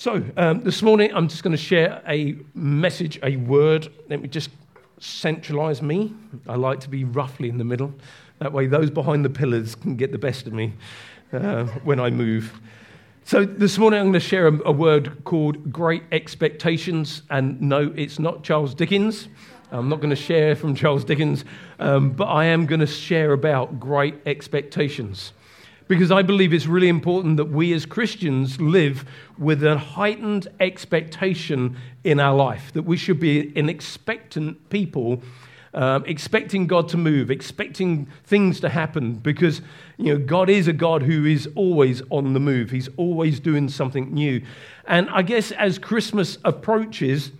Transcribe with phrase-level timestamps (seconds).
[0.00, 3.88] So, um, this morning I'm just going to share a message, a word.
[4.08, 4.48] Let me just
[5.00, 6.14] centralize me.
[6.46, 7.92] I like to be roughly in the middle.
[8.38, 10.74] That way, those behind the pillars can get the best of me
[11.32, 12.60] uh, when I move.
[13.24, 17.22] So, this morning I'm going to share a, a word called Great Expectations.
[17.28, 19.26] And no, it's not Charles Dickens.
[19.72, 21.44] I'm not going to share from Charles Dickens,
[21.80, 25.32] um, but I am going to share about great expectations
[25.88, 29.04] because I believe it's really important that we as Christians live
[29.38, 35.22] with a heightened expectation in our life, that we should be an expectant people.
[35.74, 39.60] Um, expecting God to move, expecting things to happen, because
[39.98, 42.70] you know God is a God who is always on the move.
[42.70, 44.42] He's always doing something new,
[44.86, 47.32] and I guess as Christmas approaches,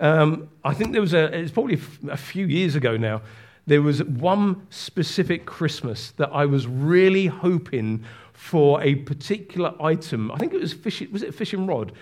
[0.00, 1.32] um, I think there was a.
[1.32, 1.80] It's probably
[2.10, 3.22] a few years ago now
[3.66, 10.30] there was one specific Christmas that I was really hoping for a particular item.
[10.30, 11.10] I think it was fishing.
[11.10, 11.92] Was it a fishing rod?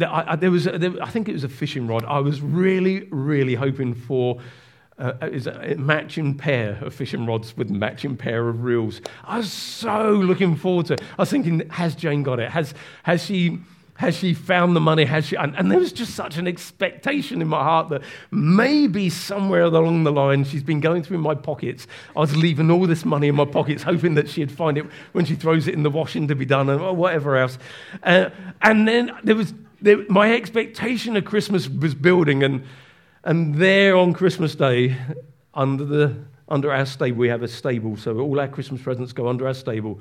[0.00, 0.66] I, I, there was.
[0.66, 2.04] A, there, I think it was a fishing rod.
[2.04, 4.40] I was really, really hoping for.
[5.00, 5.12] Uh,
[5.62, 9.00] a matching pair of fishing rods with matching pair of reels.
[9.22, 11.02] I was so looking forward to it.
[11.16, 12.50] I was thinking, has Jane got it?
[12.50, 13.60] Has, has she
[13.98, 15.04] has she found the money?
[15.04, 15.34] Has she?
[15.34, 20.04] And, and, there was just such an expectation in my heart that maybe somewhere along
[20.04, 21.88] the line she's been going through my pockets.
[22.14, 25.24] I was leaving all this money in my pockets, hoping that she'd find it when
[25.24, 27.58] she throws it in the washing to be done or whatever else.
[28.04, 28.30] Uh,
[28.62, 32.64] and then there was there, my expectation of Christmas was building, and
[33.24, 34.96] and there on Christmas Day,
[35.54, 36.14] under the
[36.48, 39.54] under our stable, we have a stable, so all our Christmas presents go under our
[39.54, 40.00] stable.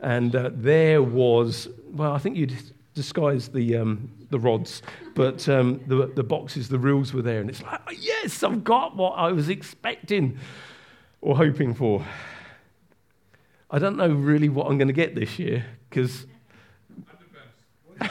[0.00, 2.52] And uh, there was, well, I think you'd
[2.96, 4.82] disguise the, um, the rods,
[5.14, 7.40] but um, the, the boxes, the reels were there.
[7.40, 10.38] And it's like, yes, I've got what I was expecting
[11.20, 12.04] or hoping for.
[13.70, 16.26] I don't know really what I'm going to get this year because.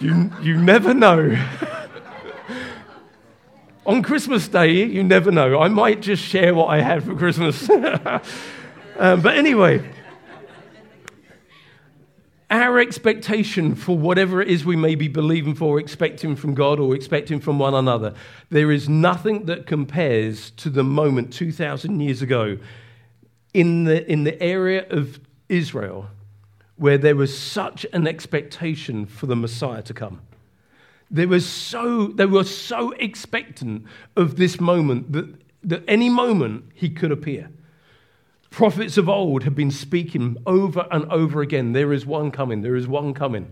[0.00, 1.36] you, you never know.
[3.84, 5.60] On Christmas Day, you never know.
[5.60, 7.68] I might just share what I had for Christmas.
[7.68, 8.20] um,
[9.22, 9.84] but anyway,
[12.52, 16.94] our expectation for whatever it is we may be believing for, expecting from God or
[16.94, 18.14] expecting from one another,
[18.50, 22.58] there is nothing that compares to the moment 2,000 years ago
[23.54, 25.18] in the, in the area of
[25.48, 26.08] Israel
[26.76, 30.20] where there was such an expectation for the Messiah to come.
[31.10, 36.90] They were so, they were so expectant of this moment that, that any moment he
[36.90, 37.50] could appear.
[38.52, 42.76] Prophets of old have been speaking over and over again there is one coming, there
[42.76, 43.50] is one coming.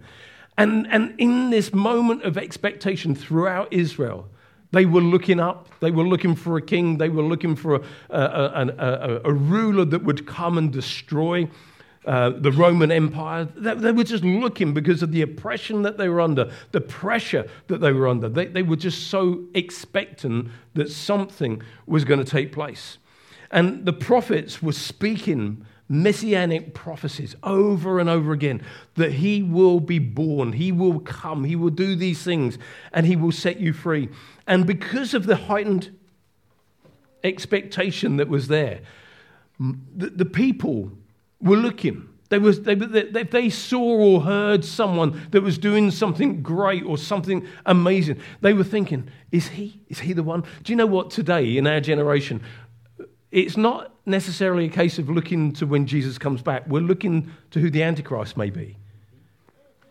[0.58, 4.28] And, and in this moment of expectation throughout Israel,
[4.72, 7.82] they were looking up, they were looking for a king, they were looking for a,
[8.10, 11.48] a, a, a ruler that would come and destroy
[12.04, 13.46] uh, the Roman Empire.
[13.56, 17.48] They, they, were just looking because of the oppression that they were under, the pressure
[17.68, 18.28] that they were under.
[18.28, 22.98] They, they were just so expectant that something was going to take place.
[23.50, 28.62] And the prophets were speaking messianic prophecies over and over again
[28.94, 32.58] that he will be born, he will come, he will do these things,
[32.92, 34.08] and he will set you free.
[34.46, 35.96] And because of the heightened
[37.24, 38.80] expectation that was there,
[39.58, 40.92] the, the people
[41.40, 42.06] were looking.
[42.30, 46.96] They was, they, they, they saw or heard someone that was doing something great or
[46.96, 48.20] something amazing.
[48.40, 49.80] They were thinking, is he?
[49.88, 50.44] Is he the one?
[50.62, 51.10] Do you know what?
[51.10, 52.40] Today, in our generation,
[53.30, 56.66] it's not necessarily a case of looking to when Jesus comes back.
[56.66, 58.76] We're looking to who the Antichrist may be.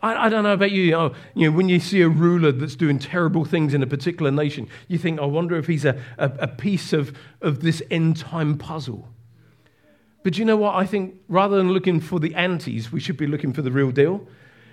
[0.01, 2.51] I, I don't know about you, you know, you know, when you see a ruler
[2.51, 6.01] that's doing terrible things in a particular nation, you think, I wonder if he's a,
[6.17, 9.07] a, a piece of, of this end time puzzle.
[10.23, 10.75] But you know what?
[10.75, 13.91] I think rather than looking for the antis, we should be looking for the real
[13.91, 14.27] deal.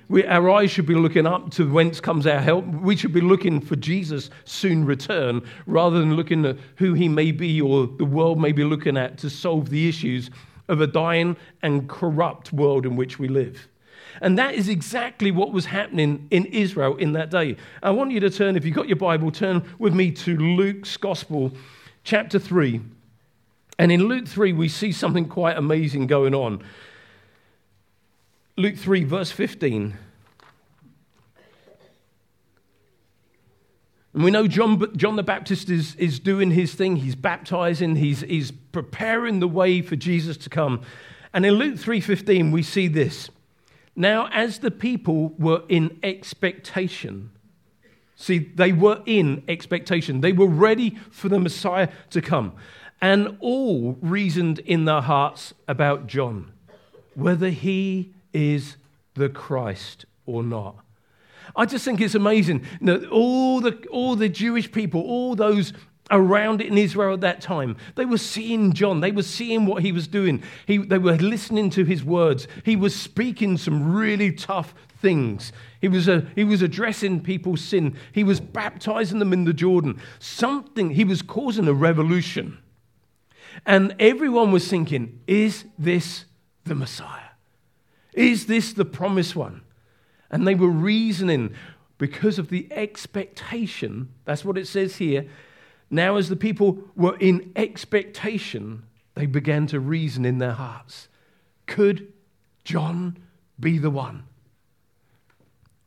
[0.09, 2.65] We, our eyes should be looking up to whence comes our help.
[2.67, 7.33] We should be looking for Jesus' soon return rather than looking at who he may
[7.33, 10.31] be or the world may be looking at to solve the issues
[10.69, 13.69] of a dying and corrupt world in which we live.
[14.21, 17.57] And that is exactly what was happening in Israel in that day.
[17.83, 20.97] I want you to turn, if you've got your Bible, turn with me to Luke's
[20.97, 21.53] Gospel,
[22.05, 22.81] chapter 3.
[23.79, 26.63] And in Luke 3, we see something quite amazing going on.
[28.59, 29.99] Luke 3, verse 15.
[34.15, 36.97] And we know John, John the Baptist is, is doing his thing.
[36.97, 40.81] He's baptizing, he's, he's preparing the way for Jesus to come.
[41.35, 43.29] And in Luke 3:15, we see this.
[43.95, 47.33] Now, as the people were in expectation,
[48.15, 50.23] see, they were in expectation.
[50.23, 52.55] They were ready for the Messiah to come.
[53.03, 56.53] And all reasoned in their hearts about John,
[57.15, 58.77] whether he is
[59.15, 60.77] the Christ or not?
[61.55, 65.73] I just think it's amazing that all the, all the Jewish people, all those
[66.11, 69.01] around it in Israel at that time, they were seeing John.
[69.01, 70.43] They were seeing what he was doing.
[70.67, 72.47] He, they were listening to his words.
[72.65, 75.53] He was speaking some really tough things.
[75.81, 77.97] He was, a, he was addressing people's sin.
[78.13, 80.01] He was baptizing them in the Jordan.
[80.19, 82.59] Something, he was causing a revolution.
[83.65, 86.25] And everyone was thinking, is this
[86.65, 87.26] the Messiah?
[88.17, 89.63] Is this the promised one?
[90.31, 91.55] And they were reasoning
[91.99, 94.09] because of the expectation.
[94.25, 95.27] That's what it says here.
[95.89, 98.83] Now, as the people were in expectation,
[99.15, 101.09] they began to reason in their hearts
[101.67, 102.13] could
[102.65, 103.19] John
[103.59, 104.25] be the one?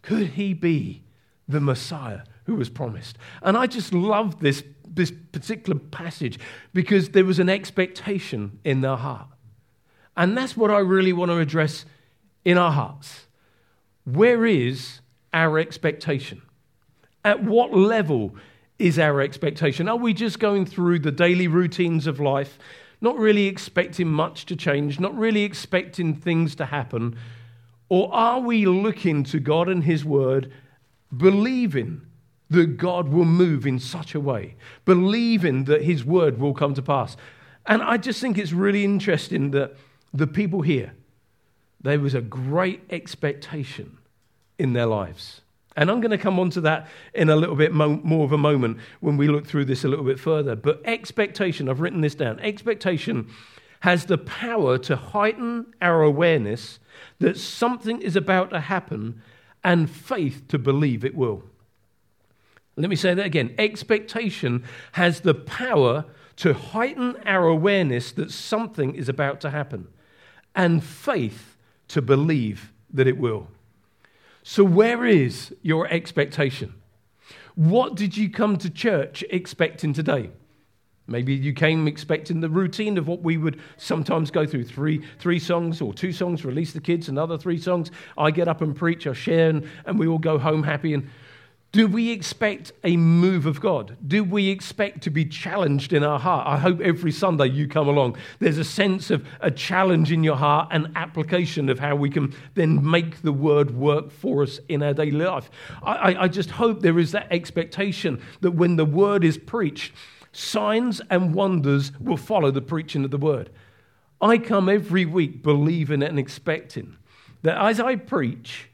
[0.01, 1.03] Could he be
[1.47, 3.17] the Messiah who was promised?
[3.41, 6.39] And I just love this, this particular passage
[6.73, 9.27] because there was an expectation in their heart.
[10.17, 11.85] And that's what I really want to address
[12.45, 13.27] in our hearts.
[14.05, 15.01] Where is
[15.33, 16.41] our expectation?
[17.23, 18.35] At what level
[18.77, 19.89] is our expectation?
[19.89, 22.57] Are we just going through the daily routines of life,
[23.01, 27.17] not really expecting much to change, not really expecting things to happen?
[27.89, 30.51] Or are we looking to God and His Word,
[31.15, 32.01] believing
[32.49, 34.55] that God will move in such a way,
[34.85, 37.17] believing that His Word will come to pass?
[37.65, 39.75] And I just think it's really interesting that
[40.13, 40.93] the people here,
[41.81, 43.97] there was a great expectation
[44.57, 45.41] in their lives.
[45.75, 48.33] And I'm going to come on to that in a little bit mo- more of
[48.33, 50.55] a moment when we look through this a little bit further.
[50.55, 52.39] But expectation, I've written this down.
[52.41, 53.29] Expectation
[53.81, 56.79] has the power to heighten our awareness
[57.19, 59.21] that something is about to happen
[59.63, 61.43] and faith to believe it will.
[62.75, 63.55] Let me say that again.
[63.57, 66.05] Expectation has the power
[66.37, 69.87] to heighten our awareness that something is about to happen
[70.55, 71.48] and faith
[71.89, 73.47] to believe that it will.
[74.43, 76.73] So, where is your expectation?
[77.55, 80.31] What did you come to church expecting today?
[81.07, 85.39] Maybe you came expecting the routine of what we would sometimes go through three, three
[85.39, 87.89] songs or two songs, release the kids, another three songs.
[88.17, 90.93] I get up and preach, I share, and, and we all go home happy.
[90.93, 91.09] And
[91.71, 93.95] do we expect a move of God?
[94.07, 96.47] Do we expect to be challenged in our heart?
[96.47, 98.17] I hope every Sunday you come along.
[98.39, 102.33] There's a sense of a challenge in your heart and application of how we can
[102.55, 105.51] then make the word work for us in our daily life.
[105.83, 109.93] I, I just hope there is that expectation that when the word is preached,
[110.31, 113.51] signs and wonders will follow the preaching of the word.
[114.19, 116.97] I come every week believing and expecting
[117.43, 118.69] that as I preach,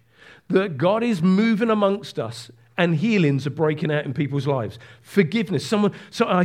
[0.47, 4.79] that God is moving amongst us and healings are breaking out in people's lives.
[5.01, 5.65] Forgiveness.
[5.65, 6.43] Someone, so I,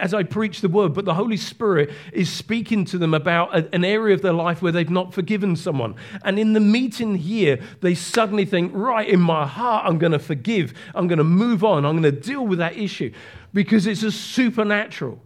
[0.00, 3.68] as I preach the word, but the Holy Spirit is speaking to them about a,
[3.72, 5.94] an area of their life where they've not forgiven someone.
[6.24, 10.18] And in the meeting here, they suddenly think, right, in my heart, I'm going to
[10.18, 10.74] forgive.
[10.94, 11.86] I'm going to move on.
[11.86, 13.12] I'm going to deal with that issue
[13.52, 15.20] because it's a supernatural.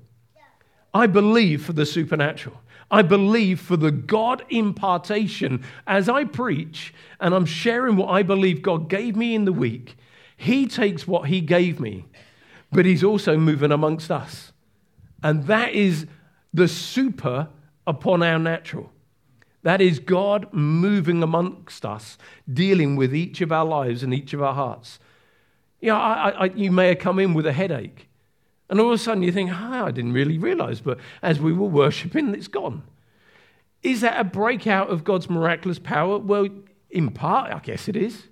[0.93, 2.61] I believe for the supernatural.
[2.91, 8.63] I believe for the God impartation as I preach and I'm sharing what I believe
[8.63, 9.97] God gave me in the week
[10.37, 12.07] he takes what He gave me,
[12.73, 14.53] but He's also moving amongst us.
[15.23, 16.07] And that is
[16.53, 17.49] the super
[17.87, 18.91] upon our natural.
[19.63, 22.19] That is God moving amongst us,
[22.53, 24.99] dealing with each of our lives and each of our hearts.
[25.81, 28.09] You know, I, I, you may have come in with a headache,
[28.69, 31.53] and all of a sudden you think, oh, I didn't really realize, but as we
[31.53, 32.83] were worshiping, it's gone.
[33.83, 36.19] Is that a breakout of God's miraculous power?
[36.19, 36.49] Well,
[36.91, 38.29] in part, I guess it is.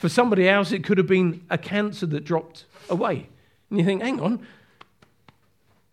[0.00, 3.28] For somebody else, it could have been a cancer that dropped away.
[3.68, 4.46] And you think, hang on,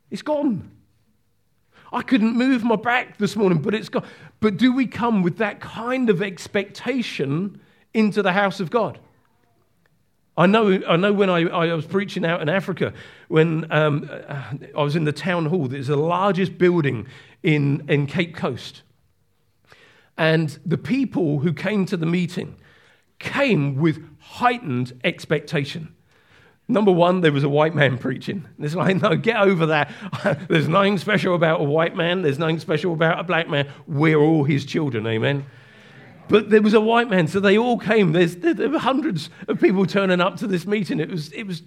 [0.09, 0.71] it's gone.
[1.91, 4.05] I couldn't move my back this morning, but it's gone.
[4.39, 7.59] But do we come with that kind of expectation
[7.93, 8.97] into the house of God?
[10.37, 12.93] I know, I know when I, I was preaching out in Africa,
[13.27, 14.09] when um,
[14.73, 17.07] I was in the town hall, it's the largest building
[17.43, 18.83] in, in Cape Coast.
[20.17, 22.55] And the people who came to the meeting,
[23.19, 25.93] came with heightened expectation.
[26.69, 28.45] Number one, there was a white man preaching.
[28.59, 29.91] It's like, no, get over that.
[30.49, 32.21] There's nothing special about a white man.
[32.21, 33.69] There's nothing special about a black man.
[33.87, 35.45] We're all his children, amen?
[36.27, 38.11] But there was a white man, so they all came.
[38.11, 40.99] There's, there were hundreds of people turning up to this meeting.
[40.99, 41.63] It was, it was,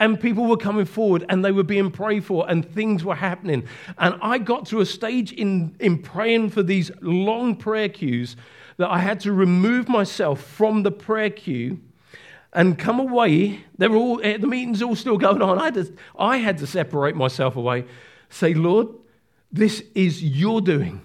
[0.00, 3.64] and people were coming forward and they were being prayed for and things were happening.
[3.96, 8.34] And I got to a stage in, in praying for these long prayer queues
[8.76, 11.80] that I had to remove myself from the prayer queue
[12.52, 13.64] and come away.
[13.78, 15.58] They were all, eh, the meeting's all still going on.
[15.58, 17.84] I had, to, I had to separate myself away,
[18.28, 18.88] say, Lord,
[19.52, 21.02] this is your doing.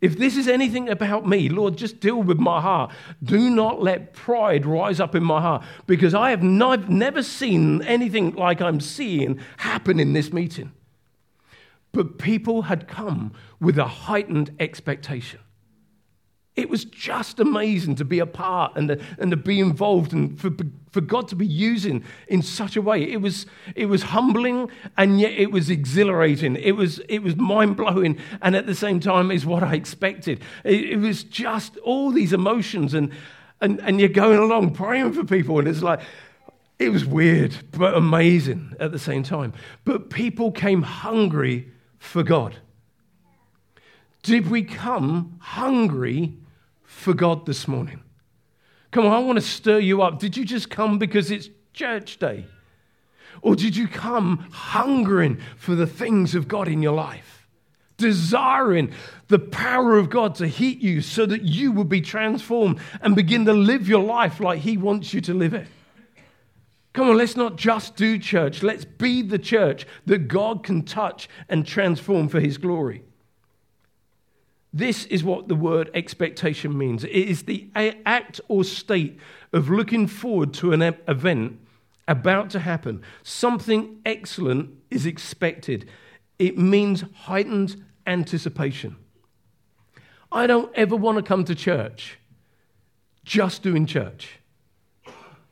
[0.00, 2.92] If this is anything about me, Lord, just deal with my heart.
[3.22, 7.82] Do not let pride rise up in my heart because I have not, never seen
[7.82, 10.72] anything like I'm seeing happen in this meeting.
[11.90, 15.40] But people had come with a heightened expectation.
[16.58, 20.36] It was just amazing to be a part and to, and to be involved and
[20.40, 20.50] for,
[20.90, 23.00] for God to be using in such a way.
[23.00, 23.46] It was,
[23.76, 26.56] it was humbling and yet it was exhilarating.
[26.56, 30.42] It was, it was mind blowing and at the same time is what I expected.
[30.64, 33.12] It, it was just all these emotions and,
[33.60, 36.00] and, and you're going along praying for people and it's like,
[36.80, 39.52] it was weird but amazing at the same time.
[39.84, 42.56] But people came hungry for God.
[44.24, 46.37] Did we come hungry
[46.98, 48.02] for God this morning?
[48.90, 50.18] Come on, I want to stir you up.
[50.18, 52.46] Did you just come because it's church day?
[53.40, 57.46] Or did you come hungering for the things of God in your life?
[57.98, 58.92] Desiring
[59.28, 63.44] the power of God to heat you so that you would be transformed and begin
[63.44, 65.66] to live your life like He wants you to live it.
[66.94, 68.62] Come on, let's not just do church.
[68.62, 73.04] Let's be the church that God can touch and transform for His glory.
[74.72, 79.18] This is what the word expectation means it is the act or state
[79.52, 81.58] of looking forward to an event
[82.06, 83.02] about to happen.
[83.22, 85.88] Something excellent is expected,
[86.38, 88.96] it means heightened anticipation.
[90.30, 92.18] I don't ever want to come to church
[93.24, 94.38] just doing church.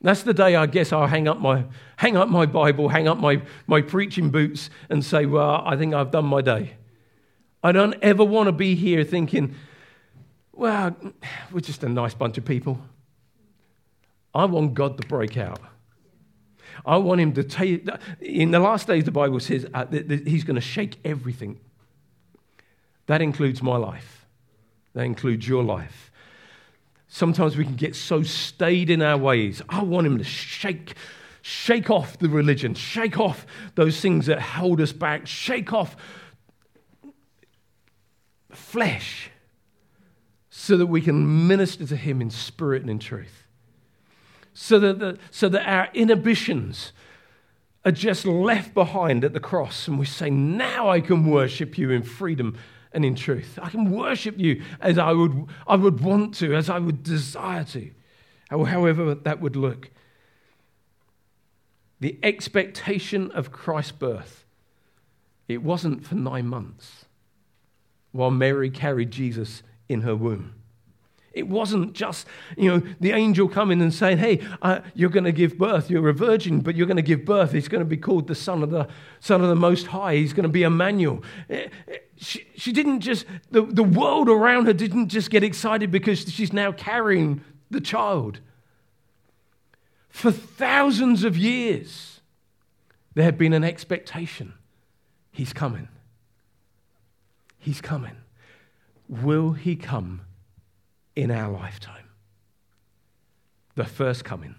[0.00, 1.64] That's the day I guess I'll hang up my,
[1.96, 5.94] hang up my Bible, hang up my, my preaching boots, and say, Well, I think
[5.94, 6.76] I've done my day.
[7.66, 9.56] I don't ever want to be here thinking,
[10.52, 10.94] well,
[11.50, 12.80] we're just a nice bunch of people.
[14.32, 15.58] I want God to break out.
[16.84, 17.88] I want him to take.
[18.20, 21.58] In the last days, the Bible says uh, that, that he's going to shake everything.
[23.06, 24.26] That includes my life,
[24.92, 26.12] that includes your life.
[27.08, 29.60] Sometimes we can get so stayed in our ways.
[29.68, 30.94] I want him to shake,
[31.42, 33.44] shake off the religion, shake off
[33.74, 35.96] those things that hold us back, shake off
[38.56, 39.30] flesh
[40.50, 43.44] so that we can minister to Him in spirit and in truth.
[44.54, 46.92] So that, the, so that our inhibitions
[47.84, 51.90] are just left behind at the cross and we say, Now I can worship you
[51.90, 52.56] in freedom
[52.92, 53.58] and in truth.
[53.62, 57.64] I can worship you as I would, I would want to, as I would desire
[57.64, 57.90] to,
[58.48, 59.90] however that would look.
[62.00, 64.44] The expectation of Christ's birth,
[65.48, 67.05] it wasn't for nine months
[68.16, 70.54] while Mary carried Jesus in her womb.
[71.36, 75.32] It wasn't just, you know, the angel coming and saying, hey, uh, you're going to
[75.32, 75.90] give birth.
[75.90, 77.52] You're a virgin, but you're going to give birth.
[77.52, 78.88] He's going to be called the Son of the,
[79.20, 80.16] Son of the Most High.
[80.16, 81.22] He's going to be Emmanuel.
[81.50, 85.90] Eh, eh, she, she didn't just, the, the world around her didn't just get excited
[85.90, 88.40] because she's now carrying the child.
[90.08, 92.22] For thousands of years,
[93.12, 94.54] there had been an expectation.
[95.32, 95.88] He's coming.
[97.66, 98.16] He's coming.
[99.08, 100.20] Will he come
[101.16, 102.10] in our lifetime?
[103.74, 104.54] The first coming.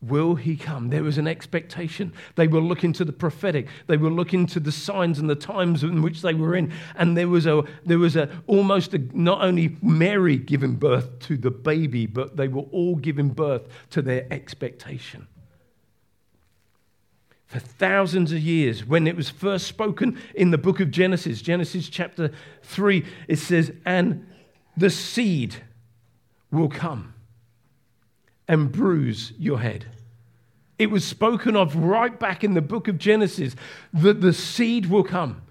[0.00, 0.90] Will he come?
[0.90, 2.12] There was an expectation.
[2.36, 3.66] They were looking to the prophetic.
[3.88, 6.72] They were looking to the signs and the times in which they were in.
[6.94, 11.36] And there was a there was a almost a, not only Mary giving birth to
[11.36, 15.26] the baby, but they were all giving birth to their expectation
[17.50, 18.86] for thousands of years.
[18.86, 22.30] When it was first spoken in the book of Genesis, Genesis chapter
[22.62, 24.24] 3, it says, And
[24.76, 25.56] the seed
[26.52, 27.12] will come
[28.46, 29.86] and bruise your head.
[30.78, 33.56] It was spoken of right back in the book of Genesis
[33.94, 35.42] that the seed will come.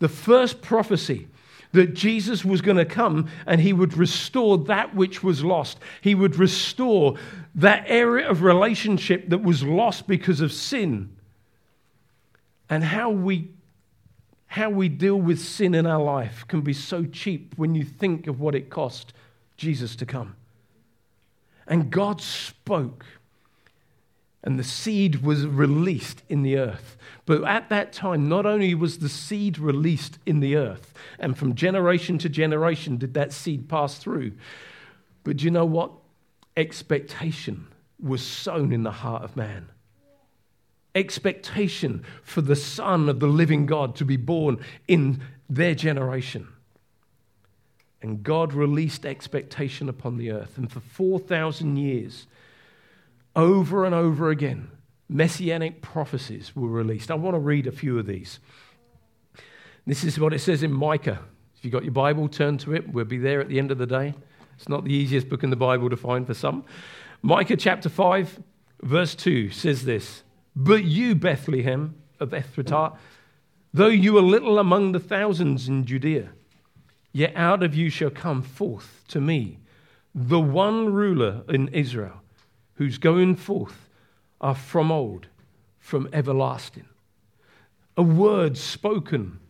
[0.00, 1.28] The first prophecy
[1.70, 5.78] that Jesus was going to come and he would restore that which was lost.
[6.00, 7.14] He would restore
[7.54, 11.13] that area of relationship that was lost because of sin
[12.74, 13.52] and how we,
[14.48, 18.26] how we deal with sin in our life can be so cheap when you think
[18.26, 19.12] of what it cost
[19.56, 20.34] Jesus to come.
[21.68, 23.06] And God spoke,
[24.42, 26.96] and the seed was released in the earth.
[27.26, 31.54] But at that time, not only was the seed released in the earth, and from
[31.54, 34.32] generation to generation did that seed pass through,
[35.22, 35.92] but do you know what?
[36.56, 37.68] Expectation
[38.02, 39.68] was sown in the heart of man
[40.94, 46.48] expectation for the Son of the living God to be born in their generation.
[48.00, 50.58] And God released expectation upon the earth.
[50.58, 52.26] And for 4,000 years,
[53.34, 54.70] over and over again,
[55.08, 57.10] messianic prophecies were released.
[57.10, 58.40] I want to read a few of these.
[59.86, 61.20] This is what it says in Micah
[61.56, 62.92] If you've got your Bible, turn to it.
[62.92, 64.14] We'll be there at the end of the day.
[64.56, 66.64] It's not the easiest book in the Bible to find for some.
[67.22, 68.38] Micah chapter 5,
[68.82, 70.22] verse 2 says this
[70.56, 72.96] But you, Bethlehem of Ephratah,
[73.72, 76.30] though you are little among the thousands in Judea,
[77.12, 79.58] yet out of you shall come forth to me
[80.14, 82.22] the one ruler in Israel,
[82.74, 83.88] whose going forth
[84.40, 85.26] are from old,
[85.80, 86.86] from everlasting.
[87.96, 89.40] A word spoken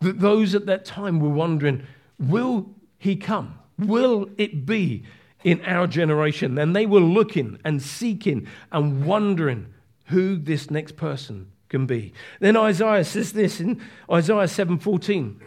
[0.00, 1.86] that those at that time were wondering,
[2.18, 3.58] will he come?
[3.78, 5.04] Will it be
[5.44, 6.58] in our generation?
[6.58, 9.72] And they were looking and seeking and wondering
[10.12, 12.12] who this next person can be.
[12.38, 15.40] Then Isaiah says this in Isaiah 7:14.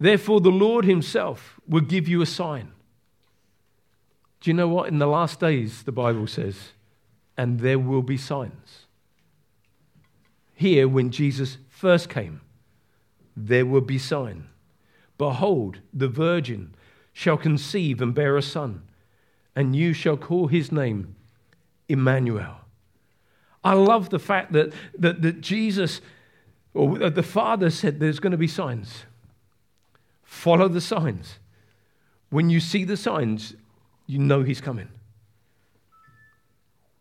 [0.00, 2.72] Therefore the Lord himself will give you a sign.
[4.40, 6.72] Do you know what in the last days the Bible says
[7.36, 8.86] and there will be signs.
[10.54, 12.40] Here when Jesus first came
[13.36, 14.48] there will be sign.
[15.18, 16.74] Behold the virgin
[17.12, 18.82] shall conceive and bear a son
[19.54, 21.16] and you shall call his name
[21.88, 22.65] Emmanuel
[23.66, 26.00] I love the fact that, that, that Jesus,
[26.72, 29.06] or the Father said there's going to be signs.
[30.22, 31.40] Follow the signs.
[32.30, 33.56] When you see the signs,
[34.06, 34.86] you know he's coming.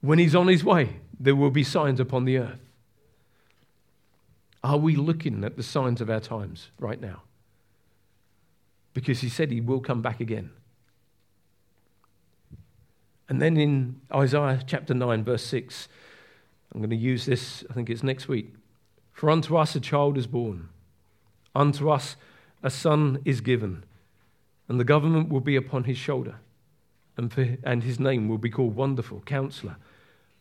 [0.02, 2.62] When he's on his way, there will be signs upon the earth.
[4.64, 7.22] Are we looking at the signs of our times right now?
[8.96, 10.50] Because he said he will come back again.
[13.30, 15.88] And then in Isaiah chapter 9, verse 6,
[16.76, 18.54] I'm going to use this, I think it's next week.
[19.14, 20.68] For unto us a child is born,
[21.56, 22.18] unto us
[22.62, 23.86] a son is given,
[24.68, 26.36] and the government will be upon his shoulder,
[27.16, 29.78] and, for, and his name will be called Wonderful, Counselor,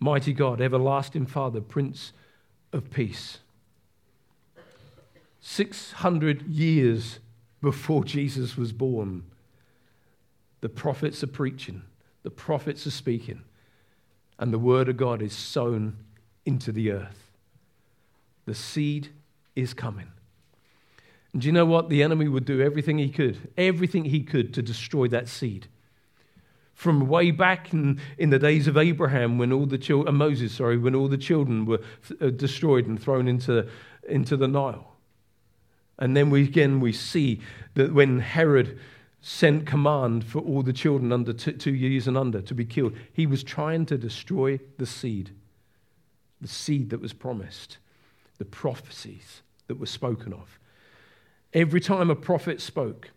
[0.01, 2.13] Mighty God, Everlasting Father, Prince
[2.73, 3.39] of Peace.
[5.41, 7.21] 600 years
[7.63, 9.23] before Jesus was born,
[10.63, 11.83] the prophets are preaching,
[12.25, 13.43] the prophets are speaking,
[14.41, 15.97] and the word of God is sown
[16.47, 17.33] into the earth.
[18.47, 19.09] The seed
[19.57, 20.09] is coming.
[21.33, 21.89] And do you know what?
[21.89, 25.67] The enemy would do everything he could, everything he could to destroy that seed.
[26.75, 30.53] From way back in, in the days of Abraham, when all the children, uh, Moses,
[30.53, 31.81] sorry, when all the children were
[32.21, 33.69] uh, destroyed and thrown into,
[34.09, 34.93] into the Nile.
[35.99, 37.41] And then we, again we see
[37.75, 38.79] that when Herod
[39.21, 42.95] sent command for all the children under two, two years and under to be killed,
[43.13, 45.31] he was trying to destroy the seed
[46.45, 47.79] the seed that was promised,
[48.37, 50.59] the prophecies that were spoken of.
[51.55, 53.13] Every time a prophet spoke,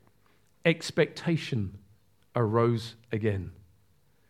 [0.63, 1.77] expectation
[2.37, 3.51] arose again.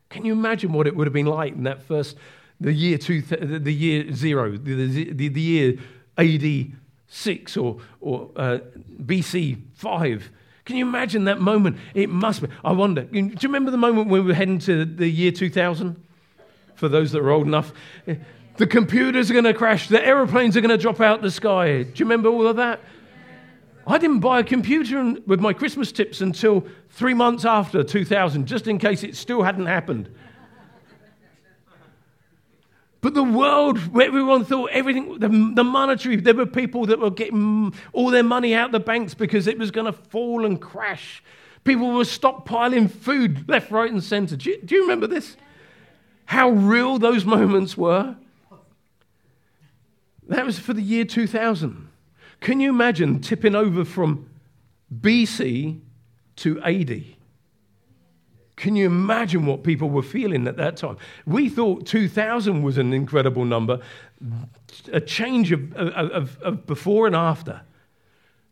[0.10, 2.18] Can you imagine what it would have been like in that first,
[2.60, 5.78] the year, two, the year zero, the, the, the year
[6.18, 6.72] AD
[7.08, 8.58] 6 or, or uh,
[9.00, 10.32] BC 5?
[10.66, 11.78] Can you imagine that moment?
[11.94, 12.48] It must be.
[12.66, 13.04] I wonder.
[13.04, 16.04] Do you remember the moment when we were heading to the year 2000?
[16.74, 17.74] For those that are old enough,
[18.58, 19.88] the computers are going to crash.
[19.88, 21.84] The aeroplanes are going to drop out the sky.
[21.84, 22.82] Do you remember all of that?
[23.86, 28.68] I didn't buy a computer with my Christmas tips until three months after 2000, just
[28.68, 30.10] in case it still hadn't happened.
[33.00, 37.74] But the world, everyone thought everything, the, the, monetary, there were people that were getting
[37.94, 41.24] all their money out the banks because it was going to fall and crash.
[41.64, 44.36] People were stockpiling food left, right, and center.
[44.36, 45.38] Do you, do you remember this?
[46.26, 48.18] How real those moments were?
[50.28, 51.88] That was for the year 2000.
[52.40, 54.30] Can you imagine tipping over from
[54.94, 55.80] BC
[56.38, 57.04] to AD?
[58.56, 60.98] Can you imagine what people were feeling at that time?
[61.26, 63.80] We thought 2000 was an incredible number.
[64.92, 67.62] A change of, of, of before and after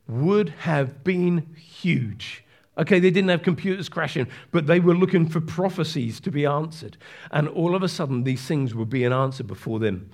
[0.08, 2.44] would have been huge.
[2.78, 6.98] Okay, they didn't have computers crashing, but they were looking for prophecies to be answered.
[7.32, 10.12] And all of a sudden, these things were being answered before them.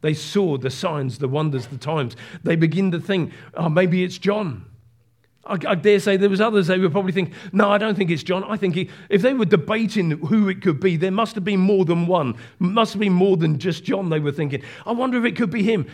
[0.00, 2.16] They saw the signs, the wonders, the times.
[2.44, 4.64] They begin to think, oh, maybe it's John.
[5.44, 8.10] I, I dare say there was others, they would probably think, no, I don't think
[8.10, 8.44] it's John.
[8.44, 11.60] I think he, if they were debating who it could be, there must have been
[11.60, 12.36] more than one.
[12.58, 14.62] Must have been more than just John, they were thinking.
[14.86, 15.86] I wonder if it could be him.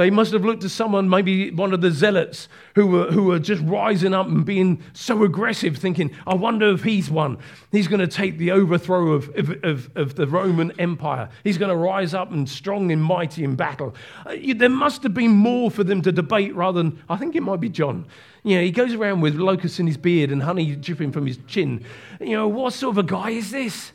[0.00, 3.38] They must have looked to someone, maybe one of the zealots, who were, who were
[3.38, 7.36] just rising up and being so aggressive, thinking, I wonder if he's one.
[7.70, 9.28] He's going to take the overthrow of,
[9.62, 11.28] of, of, the Roman Empire.
[11.44, 13.94] He's going to rise up and strong and mighty in battle.
[14.24, 17.42] Uh, there must have been more for them to debate rather than, I think it
[17.42, 18.06] might be John.
[18.42, 21.38] You know, he goes around with locusts in his beard and honey dripping from his
[21.46, 21.84] chin.
[22.20, 23.92] You know, what sort of a guy is this?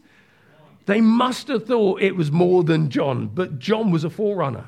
[0.85, 4.67] They must have thought it was more than John, but John was a forerunner.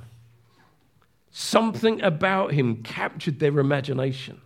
[1.39, 4.41] Something about him captured their imagination.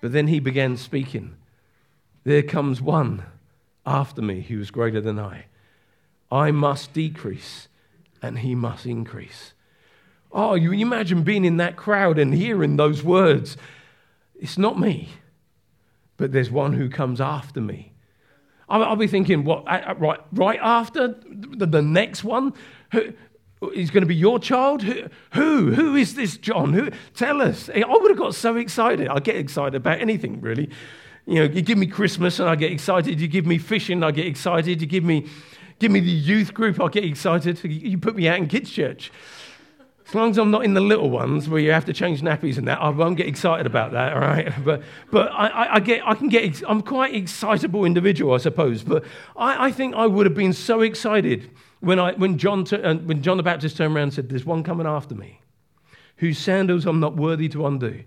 [0.00, 1.36] But then he began speaking.
[2.24, 3.22] There comes one
[3.86, 5.44] after me who is greater than I.
[6.28, 7.68] I must decrease
[8.20, 9.52] and he must increase.
[10.32, 13.56] Oh, you imagine being in that crowd and hearing those words.
[14.40, 15.10] It's not me,
[16.16, 17.92] but there's one who comes after me.
[18.68, 19.64] I'll, be thinking, what,
[20.00, 22.54] right, right after the, next one?
[23.74, 24.82] Is going to be your child?
[24.82, 25.72] Who, who?
[25.72, 26.72] Who is this John?
[26.72, 26.90] Who?
[27.14, 27.68] Tell us.
[27.68, 29.08] I would have got so excited.
[29.08, 30.70] I get excited about anything, really.
[31.26, 33.20] You know, you give me Christmas and I get excited.
[33.20, 34.80] You give me fishing, I get excited.
[34.80, 35.26] You give me,
[35.78, 37.62] give me the youth group, I get excited.
[37.62, 39.12] You put me out in kids' church.
[40.08, 42.56] As long as I'm not in the little ones where you have to change nappies
[42.56, 44.50] and that, I won't get excited about that, all right?
[44.64, 48.82] But, but I, I, get, I can get, I'm quite excitable individual, I suppose.
[48.82, 49.04] But
[49.36, 53.22] I, I think I would have been so excited when, I, when, John, uh, when
[53.22, 55.40] John the Baptist turned around and said, There's one coming after me,
[56.16, 58.04] whose sandals I'm not worthy to undo.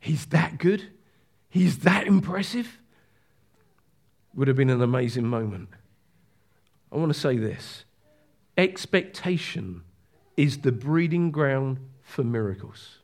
[0.00, 0.90] He's that good?
[1.48, 2.78] He's that impressive?
[4.34, 5.70] Would have been an amazing moment.
[6.92, 7.84] I want to say this
[8.56, 9.82] expectation
[10.36, 12.98] is the breeding ground for miracles.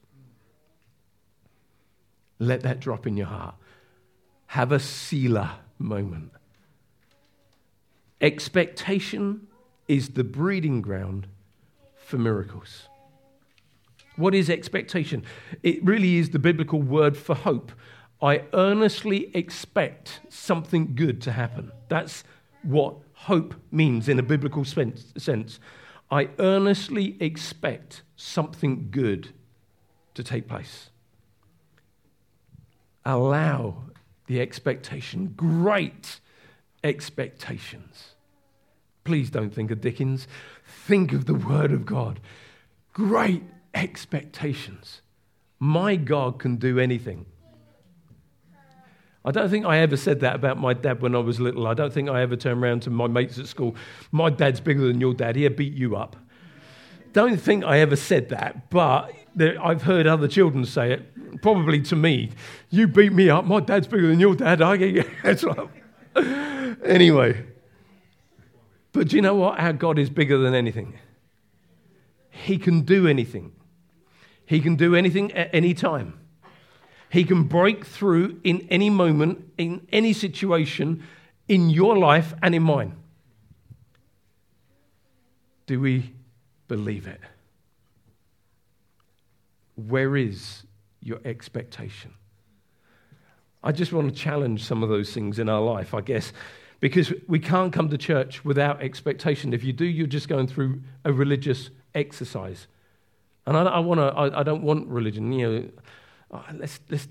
[2.39, 3.55] Let that drop in your heart.
[4.47, 6.33] Have a Selah moment.
[8.21, 9.47] Expectation
[9.89, 11.27] is the breeding ground
[11.97, 12.89] for miracles.
[14.17, 15.25] What is expectation?
[15.63, 17.73] It really is the biblical word for hope.
[18.23, 21.73] I earnestly expect something good to happen.
[21.89, 22.25] That's
[22.63, 25.61] what hope means in a biblical sense.
[26.11, 29.31] I earnestly expect something good
[30.15, 30.91] to take place.
[33.05, 33.85] Allow
[34.27, 36.21] the expectation, great
[36.85, 38.15] expectations.
[39.03, 40.29] Please don't think of Dickens.
[40.65, 42.21] Think of the Word of God.
[42.93, 43.43] Great
[43.75, 45.03] expectations.
[45.59, 47.27] My God can do anything.
[49.27, 51.67] I don't think I ever said that about my dad when I was little.
[51.67, 53.75] I don't think I ever turned around to my mates at school,
[54.13, 56.17] my dad's bigger than your dad, he'll beat you up.
[57.15, 61.97] Don't think I ever said that, but I've heard other children say it, probably to
[61.97, 62.31] me.
[62.71, 64.61] You beat me up, my dad's bigger than your dad.
[64.61, 65.45] I get that's
[66.15, 66.44] right.
[66.85, 67.45] Anyway,
[68.93, 69.59] but do you know what?
[69.59, 70.99] Our God is bigger than anything.
[72.31, 73.53] He can do anything.
[74.47, 76.21] He can do anything at any time.
[77.09, 81.03] He can break through in any moment, in any situation,
[81.49, 82.97] in your life and in mine.
[85.67, 86.13] Do we
[86.69, 87.21] believe it?
[89.77, 90.65] Where is
[91.01, 92.13] your expectation?
[93.63, 96.33] I just want to challenge some of those things in our life, I guess,
[96.85, 99.55] because we can't come to church without expectation.
[99.55, 102.67] If you do, you're just going through a religious exercise.
[103.47, 105.33] And I, I, wanna, I, I don't want religion.
[105.33, 105.69] You know,
[106.33, 107.09] oh, let's, let's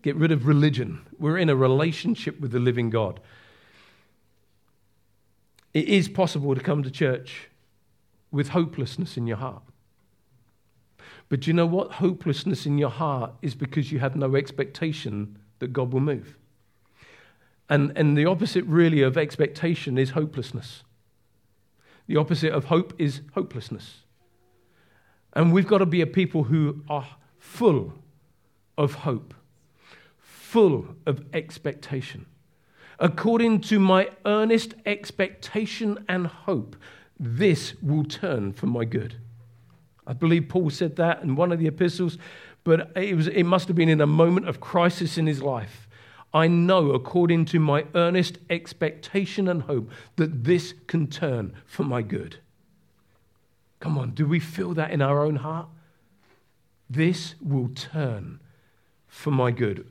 [0.00, 1.04] get rid of religion.
[1.18, 3.20] We're in a relationship with the living God.
[5.74, 7.50] It is possible to come to church
[8.30, 9.62] with hopelessness in your heart.
[11.28, 11.92] But you know what?
[11.92, 16.38] Hopelessness in your heart is because you have no expectation that God will move.
[17.72, 20.82] And, and the opposite, really, of expectation is hopelessness.
[22.06, 24.02] The opposite of hope is hopelessness.
[25.32, 27.94] And we've got to be a people who are full
[28.76, 29.32] of hope,
[30.18, 32.26] full of expectation.
[32.98, 36.76] According to my earnest expectation and hope,
[37.18, 39.16] this will turn for my good.
[40.06, 42.18] I believe Paul said that in one of the epistles,
[42.64, 45.81] but it, was, it must have been in a moment of crisis in his life.
[46.34, 52.02] I know, according to my earnest expectation and hope, that this can turn for my
[52.02, 52.36] good.
[53.80, 55.66] Come on, do we feel that in our own heart?
[56.88, 58.40] This will turn
[59.08, 59.86] for my good.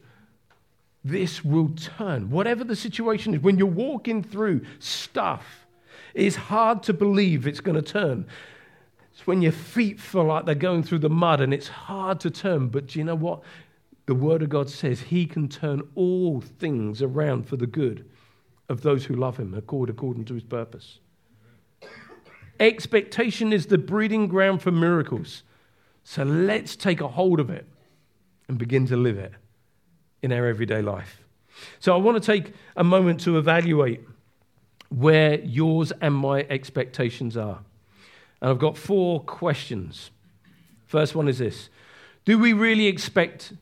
[1.03, 2.29] This will turn.
[2.29, 5.65] Whatever the situation is, when you're walking through stuff,
[6.13, 8.25] it's hard to believe it's going to turn.
[9.11, 12.31] It's when your feet feel like they're going through the mud and it's hard to
[12.31, 12.69] turn.
[12.69, 13.41] But do you know what?
[14.05, 18.09] The Word of God says He can turn all things around for the good
[18.69, 20.99] of those who love Him according to His purpose.
[22.59, 25.43] Expectation is the breeding ground for miracles.
[26.03, 27.65] So let's take a hold of it
[28.47, 29.33] and begin to live it
[30.21, 31.23] in our everyday life.
[31.79, 34.01] So I want to take a moment to evaluate
[34.89, 37.59] where yours and my expectations are.
[38.41, 40.11] And I've got four questions.
[40.85, 41.69] First one is this
[42.25, 43.53] Do we really expect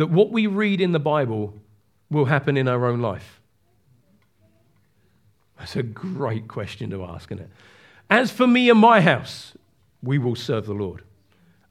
[0.00, 1.52] that what we read in the Bible
[2.10, 3.40] will happen in our own life?
[5.58, 7.50] That's a great question to ask, isn't it?
[8.08, 9.52] As for me and my house,
[10.02, 11.04] we will serve the Lord.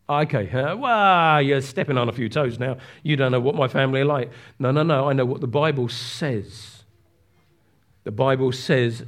[0.08, 2.78] Okay, uh, well, you're stepping on a few toes now.
[3.02, 4.32] You don't know what my family are like.
[4.60, 5.10] No, no, no.
[5.10, 6.84] I know what the Bible says.
[8.04, 9.04] The Bible says,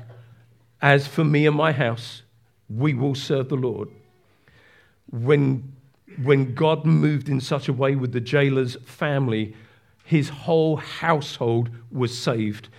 [0.82, 2.24] As for me and my house,
[2.70, 3.90] we will serve the Lord.
[5.12, 5.74] When,
[6.24, 9.56] when God moved in such a way with the jailer's family,
[10.04, 12.70] his whole household was saved.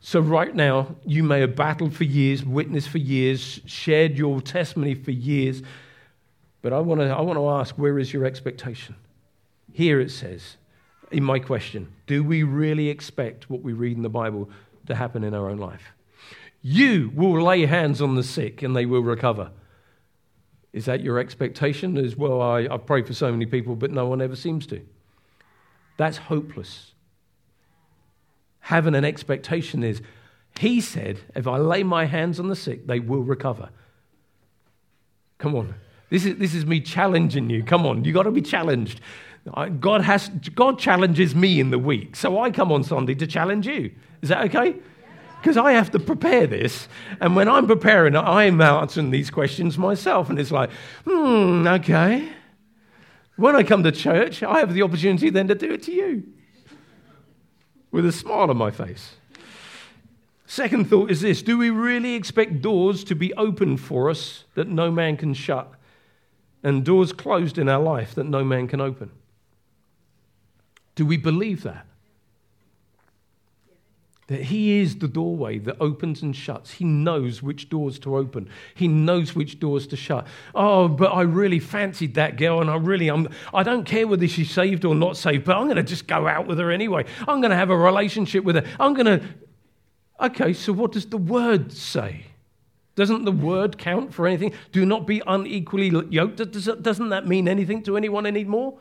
[0.00, 4.94] So, right now, you may have battled for years, witnessed for years, shared your testimony
[4.94, 5.62] for years
[6.66, 8.96] but I want to I want to ask where is your expectation?
[9.72, 10.56] Here it says,
[11.12, 14.50] in my question, do we really expect what we read in the Bible
[14.86, 15.92] to happen in our own life?
[16.62, 19.52] You will lay hands on the sick and they will recover.
[20.76, 21.96] Is that your expectation?
[21.96, 24.82] As well, I, I pray for so many people, but no one ever seems to.
[25.96, 26.92] That's hopeless.
[28.60, 30.02] Having an expectation is,
[30.60, 33.70] he said, if I lay my hands on the sick, they will recover.
[35.38, 35.74] Come on.
[36.10, 37.64] This is, this is me challenging you.
[37.64, 39.00] Come on, You've got to be challenged.
[39.80, 43.66] God, has, God challenges me in the week, so I come on Sunday to challenge
[43.66, 43.92] you.
[44.20, 44.76] Is that okay?
[45.46, 46.88] Because I have to prepare this.
[47.20, 50.28] And when I'm preparing, I'm answering these questions myself.
[50.28, 50.70] And it's like,
[51.04, 52.32] hmm, okay.
[53.36, 56.24] When I come to church, I have the opportunity then to do it to you
[57.92, 59.14] with a smile on my face.
[60.46, 64.66] Second thought is this Do we really expect doors to be opened for us that
[64.66, 65.72] no man can shut?
[66.64, 69.12] and doors closed in our life that no man can open.
[70.96, 71.86] Do we believe that?
[74.28, 76.72] That He is the doorway that opens and shuts.
[76.72, 78.48] He knows which doors to open.
[78.74, 80.26] He knows which doors to shut.
[80.52, 84.26] Oh, but I really fancied that girl, and I really, I'm, I don't care whether
[84.26, 87.04] she's saved or not saved, but I'm going to just go out with her anyway.
[87.28, 88.64] I'm going to have a relationship with her.
[88.80, 89.24] I'm going to.
[90.20, 92.24] Okay, so what does the word say?
[92.96, 94.54] Doesn't the word count for anything?
[94.72, 96.38] Do not be unequally yoked.
[96.50, 98.78] Doesn't that mean anything to anyone anymore?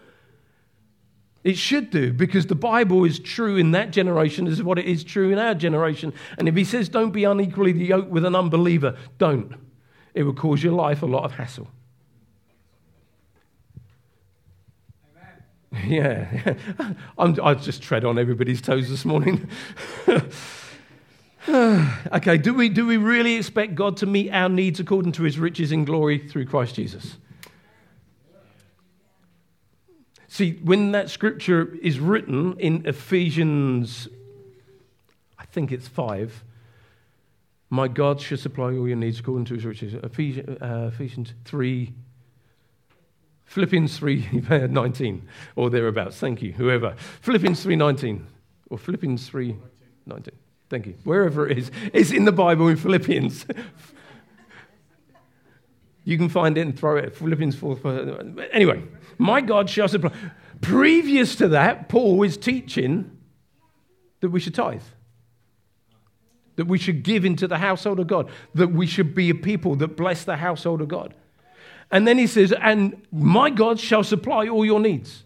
[1.46, 5.04] It should do, because the Bible is true in that generation as what it is
[5.04, 6.12] true in our generation.
[6.40, 9.54] And if he says don't be unequally yoked with an unbeliever, don't.
[10.16, 11.68] It will cause your life a lot of hassle.
[15.72, 15.88] Amen.
[15.88, 16.56] Yeah.
[17.20, 19.48] i just tread on everybody's toes this morning.
[21.48, 25.38] okay, do we, do we really expect God to meet our needs according to his
[25.38, 27.18] riches in glory through Christ Jesus?
[30.36, 34.10] See, when that scripture is written in Ephesians,
[35.40, 36.44] I think it's 5,
[37.70, 39.94] my God shall supply all your needs according to his riches.
[39.94, 41.94] Ephesians, uh, Ephesians 3,
[43.46, 46.18] Philippians 3, 19, or thereabouts.
[46.18, 46.96] Thank you, whoever.
[47.22, 48.28] Philippians 3, 19,
[48.70, 49.56] or Philippians 3,
[50.06, 50.36] 19.
[50.70, 50.96] Thank you.
[51.06, 53.46] Wherever it is, it's in the Bible in Philippians.
[56.04, 57.16] you can find it and throw it.
[57.16, 58.50] Philippians 4.
[58.52, 58.84] Anyway,
[59.18, 60.12] my God shall supply.
[60.62, 63.12] Previous to that, Paul is teaching
[64.22, 64.82] that we should tithe,
[66.56, 69.76] that we should give into the household of God, that we should be a people
[69.76, 71.14] that bless the household of God.
[71.92, 75.24] And then he says, And my God shall supply all your needs.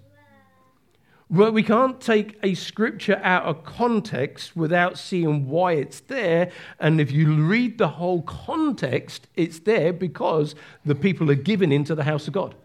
[1.32, 6.52] Well, we can't take a scripture out of context without seeing why it's there.
[6.80, 11.93] And if you read the whole context, it's there because the people are given into
[11.93, 12.56] the house of God.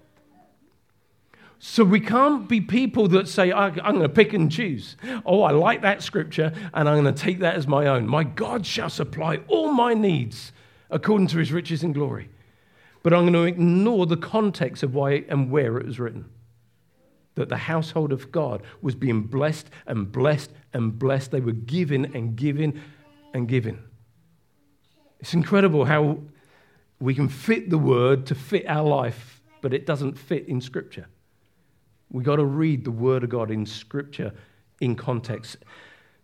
[1.58, 4.96] So we can't be people that say, I'm going to pick and choose.
[5.24, 8.06] Oh, I like that scripture and I'm going to take that as my own.
[8.06, 10.52] My God shall supply all my needs
[10.90, 12.28] according to his riches and glory.
[13.02, 16.26] But I'm going to ignore the context of why and where it was written
[17.34, 21.30] that the household of God was being blessed and blessed and blessed.
[21.30, 22.80] They were giving and giving
[23.32, 23.82] and giving.
[25.20, 26.18] It's incredible how
[27.00, 31.06] we can fit the word to fit our life, but it doesn't fit in Scripture.
[32.10, 34.32] We've got to read the word of God in Scripture
[34.80, 35.58] in context.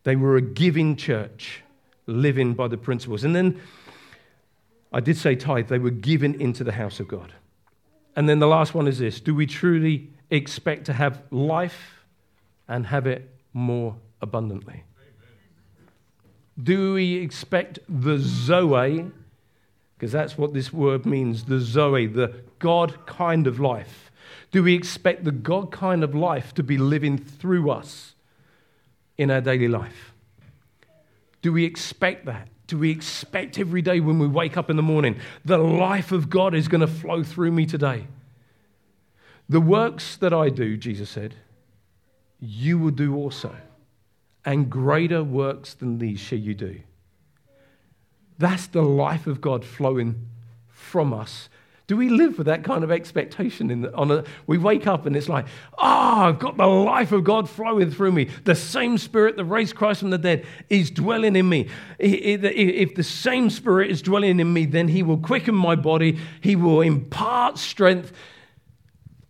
[0.05, 1.63] They were a giving church,
[2.07, 3.25] living by the principles.
[3.25, 3.61] And then
[4.93, 7.33] I did say tithe, they were given into the house of God.
[8.17, 12.05] And then the last one is this Do we truly expect to have life
[12.69, 14.85] and have it more abundantly?
[16.63, 19.11] Do we expect the Zoe,
[19.97, 24.10] because that's what this word means, the Zoe, the God kind of life?
[24.51, 28.15] Do we expect the God kind of life to be living through us
[29.17, 30.13] in our daily life?
[31.43, 32.49] Do we expect that?
[32.67, 36.31] Do we expect every day when we wake up in the morning, the life of
[36.31, 38.07] God is going to flow through me today?
[39.49, 41.35] The works that I do, Jesus said,
[42.39, 43.55] you will do also,
[44.45, 46.81] and greater works than these shall you do.
[48.39, 50.29] That's the life of God flowing
[50.69, 51.49] from us
[51.91, 53.69] Do we live with that kind of expectation?
[53.69, 56.65] In the, on a, we wake up and it's like, ah, oh, I've got the
[56.65, 58.29] life of God flowing through me.
[58.45, 61.69] The same Spirit that raised Christ from the dead is dwelling in me.
[61.99, 66.21] If the same Spirit is dwelling in me, then He will quicken my body.
[66.41, 68.13] He will impart strength.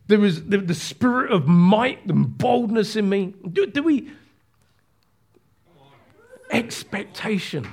[0.09, 3.33] There is the, the spirit of might and boldness in me.
[3.51, 4.11] Do, do we?
[6.51, 7.67] Expectation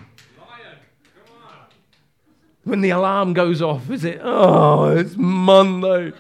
[2.68, 6.12] when the alarm goes off, is it, oh, it's Monday.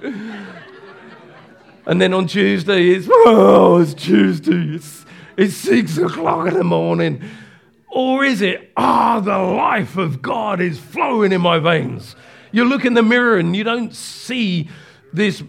[1.86, 4.76] and then on Tuesday, it's, oh, it's Tuesday.
[4.76, 5.06] It's,
[5.36, 7.22] it's six o'clock in the morning.
[7.90, 12.16] Or is it, ah, oh, the life of God is flowing in my veins?
[12.54, 14.70] You look in the mirror and you don't see
[15.12, 15.44] this,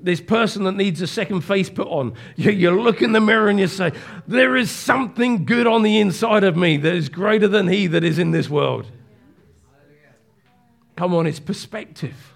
[0.00, 2.14] this person that needs a second face put on.
[2.36, 3.92] You, you look in the mirror and you say,
[4.26, 8.02] There is something good on the inside of me that is greater than he that
[8.02, 8.86] is in this world.
[10.98, 12.32] Come on, it's perspective.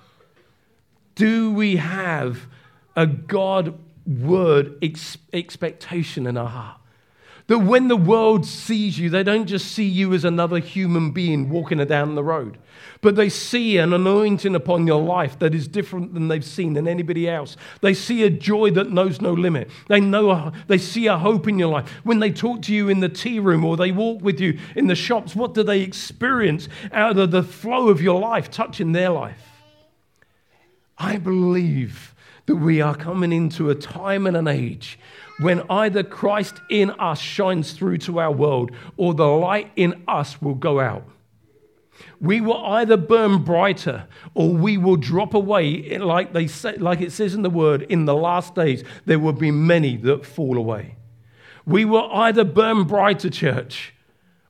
[1.17, 2.47] Do we have
[2.95, 6.81] a God word ex- expectation in our heart?
[7.49, 11.51] That when the world sees you, they don't just see you as another human being
[11.51, 12.57] walking down the road,
[13.01, 16.87] but they see an anointing upon your life that is different than they've seen in
[16.87, 17.57] anybody else.
[17.81, 19.71] They see a joy that knows no limit.
[19.89, 21.91] They know they see a hope in your life.
[22.05, 24.87] When they talk to you in the tea room or they walk with you in
[24.87, 29.11] the shops, what do they experience out of the flow of your life touching their
[29.11, 29.43] life?
[30.97, 32.15] I believe
[32.47, 34.99] that we are coming into a time and an age
[35.41, 40.41] when either Christ in us shines through to our world or the light in us
[40.41, 41.05] will go out.
[42.21, 47.13] We will either burn brighter or we will drop away, like, they say, like it
[47.13, 50.97] says in the word, in the last days, there will be many that fall away.
[51.65, 53.95] We will either burn brighter, church,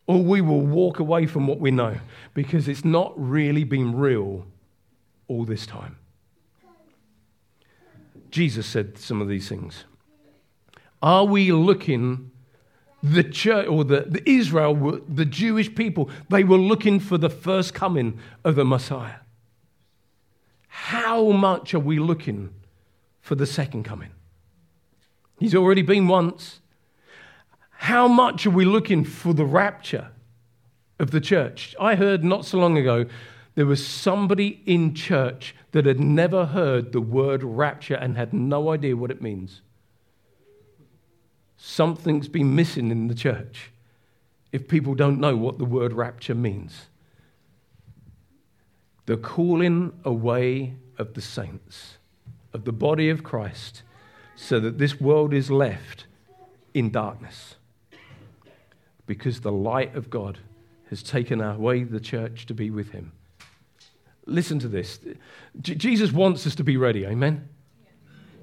[0.07, 1.99] or we will walk away from what we know
[2.35, 4.47] because it's not really been real
[5.29, 5.97] all this time.
[8.31, 9.85] Jesus said some of these things.
[11.03, 12.31] Are we looking
[13.03, 17.75] the church or the, the Israel, the Jewish people, they were looking for the first
[17.75, 19.17] coming of the Messiah.
[20.69, 22.51] How much are we looking
[23.21, 24.11] for the second coming?
[25.39, 26.61] He's already been once.
[27.71, 30.11] How much are we looking for the rapture
[31.01, 31.75] of the church?
[31.81, 33.07] I heard not so long ago
[33.57, 38.71] there was somebody in church that had never heard the word rapture and had no
[38.71, 39.63] idea what it means.
[41.65, 43.71] Something's been missing in the church
[44.51, 46.89] if people don't know what the word rapture means.
[49.07, 51.99] The calling away of the saints,
[52.53, 53.85] of the body of Christ,
[54.35, 56.07] so that this world is left
[56.75, 57.55] in darkness.
[59.07, 60.41] Because the light of God
[60.91, 63.13] has taken away the church to be with Him.
[64.27, 64.99] Listen to this.
[65.61, 67.49] J- Jesus wants us to be ready, amen?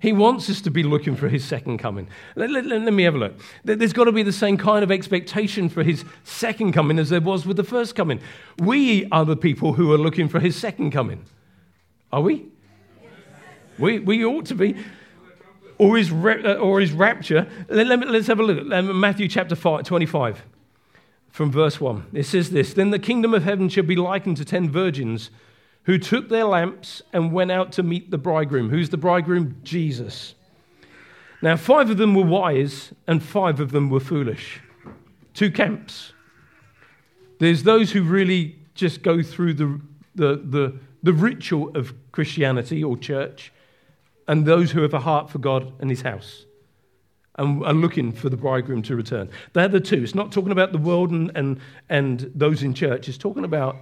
[0.02, 2.08] He wants us to be looking for his second coming.
[2.36, 3.34] Let, let, let, me have a look.
[3.64, 7.22] There's got to be the same kind of expectation for his second coming as there
[7.22, 8.20] was with the first coming.
[8.60, 11.26] We are the people who are looking for his second coming.
[12.12, 12.46] Are we?
[13.78, 14.76] We, we ought to be.
[15.78, 17.48] Or his, uh, or his rapture.
[17.70, 20.44] Let, let, let's have a look at Matthew chapter 5, 25
[21.30, 22.08] from verse 1.
[22.14, 25.30] It says this Then the kingdom of heaven shall be likened to ten virgins
[25.90, 28.70] who took their lamps and went out to meet the bridegroom.
[28.70, 29.56] Who's the bridegroom?
[29.64, 30.36] Jesus.
[31.42, 34.62] Now, five of them were wise and five of them were foolish.
[35.34, 36.14] Two camps.
[37.40, 39.82] There's those who really just go through the,
[40.14, 43.52] the, the, the ritual of Christianity or church,
[44.28, 46.46] and those who have a heart for God and His house
[47.40, 49.28] and are looking for the bridegroom to return.
[49.54, 50.04] They're the two.
[50.04, 53.78] It's not talking about the world and, and, and those in church, it's talking about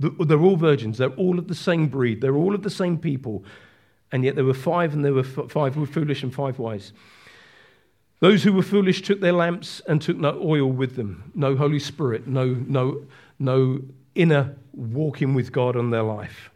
[0.00, 0.98] they're all virgins.
[0.98, 2.20] They're all of the same breed.
[2.20, 3.44] They're all of the same people.
[4.12, 6.92] And yet there were five, and there were five were foolish and five wise.
[8.20, 11.78] Those who were foolish took their lamps and took no oil with them, no Holy
[11.78, 13.02] Spirit, no, no,
[13.38, 13.80] no
[14.14, 16.50] inner walking with God on their life.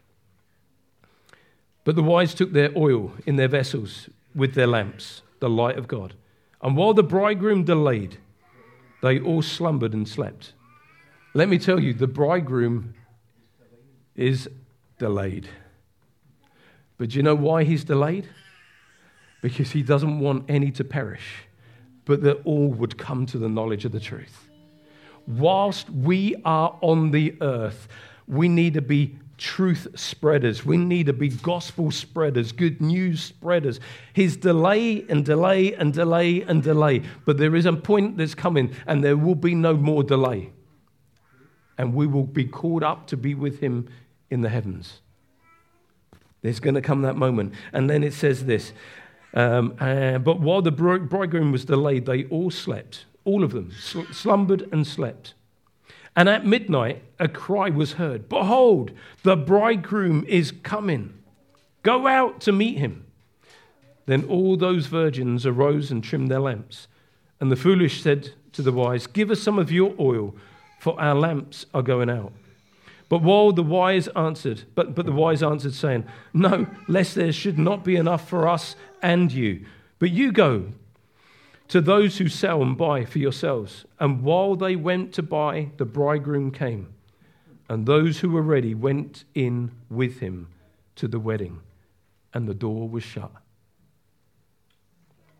[1.83, 5.87] But the wise took their oil in their vessels with their lamps, the light of
[5.87, 6.13] God.
[6.61, 8.17] And while the bridegroom delayed,
[9.01, 10.53] they all slumbered and slept.
[11.33, 12.93] Let me tell you, the bridegroom
[14.15, 14.49] is
[14.97, 15.47] delayed.
[16.97, 18.27] But do you know why he's delayed?
[19.41, 21.47] Because he doesn't want any to perish,
[22.05, 24.49] but that all would come to the knowledge of the truth.
[25.27, 27.87] Whilst we are on the earth,
[28.27, 30.65] we need to be truth spreaders.
[30.65, 33.79] We need to be gospel spreaders, good news spreaders.
[34.13, 37.03] His delay and delay and delay and delay.
[37.25, 40.51] But there is a point that's coming, and there will be no more delay.
[41.77, 43.89] And we will be called up to be with him
[44.29, 45.01] in the heavens.
[46.41, 47.53] There's going to come that moment.
[47.73, 48.71] And then it says this
[49.33, 54.11] um, uh, But while the bridegroom was delayed, they all slept, all of them, sl-
[54.11, 55.33] slumbered and slept.
[56.15, 58.91] And at midnight, a cry was heard Behold,
[59.23, 61.13] the bridegroom is coming.
[61.83, 63.05] Go out to meet him.
[64.05, 66.87] Then all those virgins arose and trimmed their lamps.
[67.39, 70.35] And the foolish said to the wise, Give us some of your oil,
[70.79, 72.31] for our lamps are going out.
[73.07, 77.59] But while the wise answered, but, but the wise answered, saying, No, lest there should
[77.59, 79.65] not be enough for us and you.
[79.99, 80.71] But you go
[81.67, 83.85] to those who sell and buy for yourselves.
[83.99, 86.93] And while they went to buy, the bridegroom came.
[87.69, 90.49] And those who were ready went in with him
[90.95, 91.61] to the wedding,
[92.33, 93.31] and the door was shut.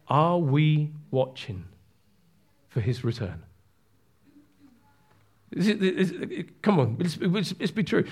[0.08, 1.66] Are we watching
[2.68, 3.44] for his return?
[6.62, 8.06] Come on, let's be true.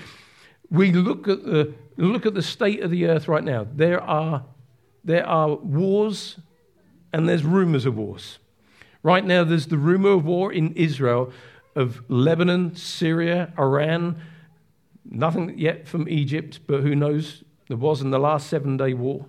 [0.70, 3.66] We look at, the, look at the state of the earth right now.
[3.70, 4.44] There are,
[5.04, 6.38] there are wars
[7.12, 8.38] and there's rumors of wars.
[9.02, 11.30] Right now, there's the rumor of war in Israel,
[11.76, 14.20] of Lebanon, Syria, Iran.
[15.04, 17.44] Nothing yet from Egypt, but who knows?
[17.68, 19.26] There was in the last seven day war.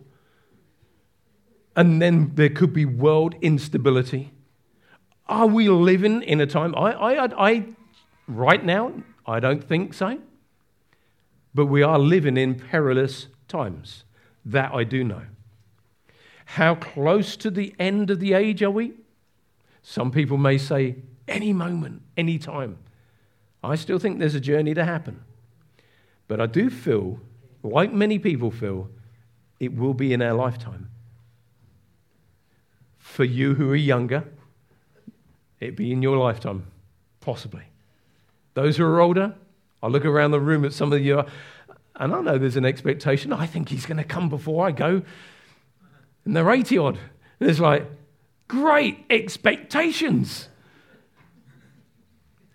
[1.76, 4.32] And then there could be world instability.
[5.28, 6.74] Are we living in a time?
[6.76, 7.66] I, I, I,
[8.28, 8.94] right now,
[9.26, 10.20] I don't think so.
[11.54, 14.04] But we are living in perilous times.
[14.46, 15.24] That I do know.
[16.46, 18.94] How close to the end of the age are we?
[19.82, 20.98] Some people may say,
[21.28, 22.78] any moment, any time.
[23.64, 25.22] I still think there's a journey to happen.
[26.28, 27.20] But I do feel,
[27.64, 28.90] like many people feel,
[29.60, 30.90] it will be in our lifetime.
[33.00, 34.26] For you who are younger,
[35.60, 36.68] it be in your lifetime,
[37.22, 37.64] possibly.
[38.56, 39.36] Those who are older,
[39.84, 41.24] I look around the room at some of you,
[41.96, 43.32] and I know there's an expectation.
[43.32, 45.04] I think he's going to come before I go
[46.26, 47.00] and they're 80 odd.
[47.40, 47.86] And it's like,
[48.48, 50.50] great expectations.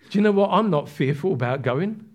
[0.09, 0.49] Do you know what?
[0.51, 2.05] I'm not fearful about going.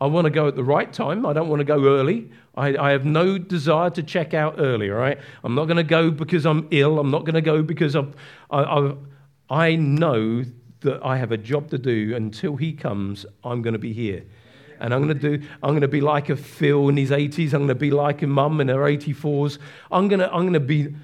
[0.00, 1.26] I want to go at the right time.
[1.26, 2.30] I don't want to go early.
[2.54, 5.18] I, I have no desire to check out early, right?
[5.42, 7.00] I'm not going to go because I'm ill.
[7.00, 8.14] I'm not going to go because I'm,
[8.50, 8.94] I, I,
[9.50, 10.44] I know
[10.80, 12.14] that I have a job to do.
[12.14, 14.24] Until he comes, I'm going to be here
[14.80, 15.46] and I'm going to do.
[15.62, 17.52] I'm going to be like a Phil in his 80s.
[17.52, 19.58] I'm going to be like a mum in her 84s.
[19.90, 20.32] I'm going to.
[20.32, 20.94] I'm going to be.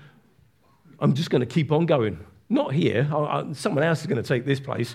[1.01, 2.25] I'm just going to keep on going.
[2.49, 3.09] Not here.
[3.13, 4.95] I, I, someone else is going to take this place.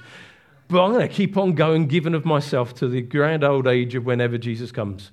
[0.68, 3.96] But I'm going to keep on going, giving of myself to the grand old age
[3.96, 5.12] of whenever Jesus comes.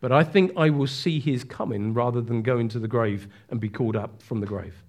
[0.00, 3.60] But I think I will see his coming rather than go into the grave and
[3.60, 4.82] be called up from the grave.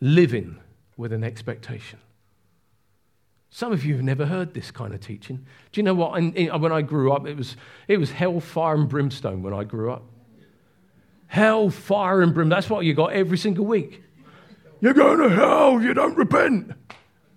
[0.00, 0.58] Living
[0.98, 2.00] with an expectation.
[3.50, 5.46] Some of you have never heard this kind of teaching.
[5.72, 6.18] Do you know what?
[6.18, 9.54] In, in, when I grew up, it was, it was hell, fire, and brimstone when
[9.54, 10.02] I grew up.
[11.28, 12.50] Hell, fire, and brim.
[12.50, 14.02] That's what you got every single week.
[14.80, 16.72] You're going to hell, if you don't repent.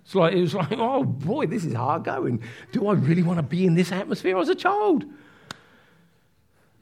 [0.04, 2.42] It's like, it was like, oh boy, this is hard going.
[2.72, 5.04] Do I really want to be in this atmosphere as a child?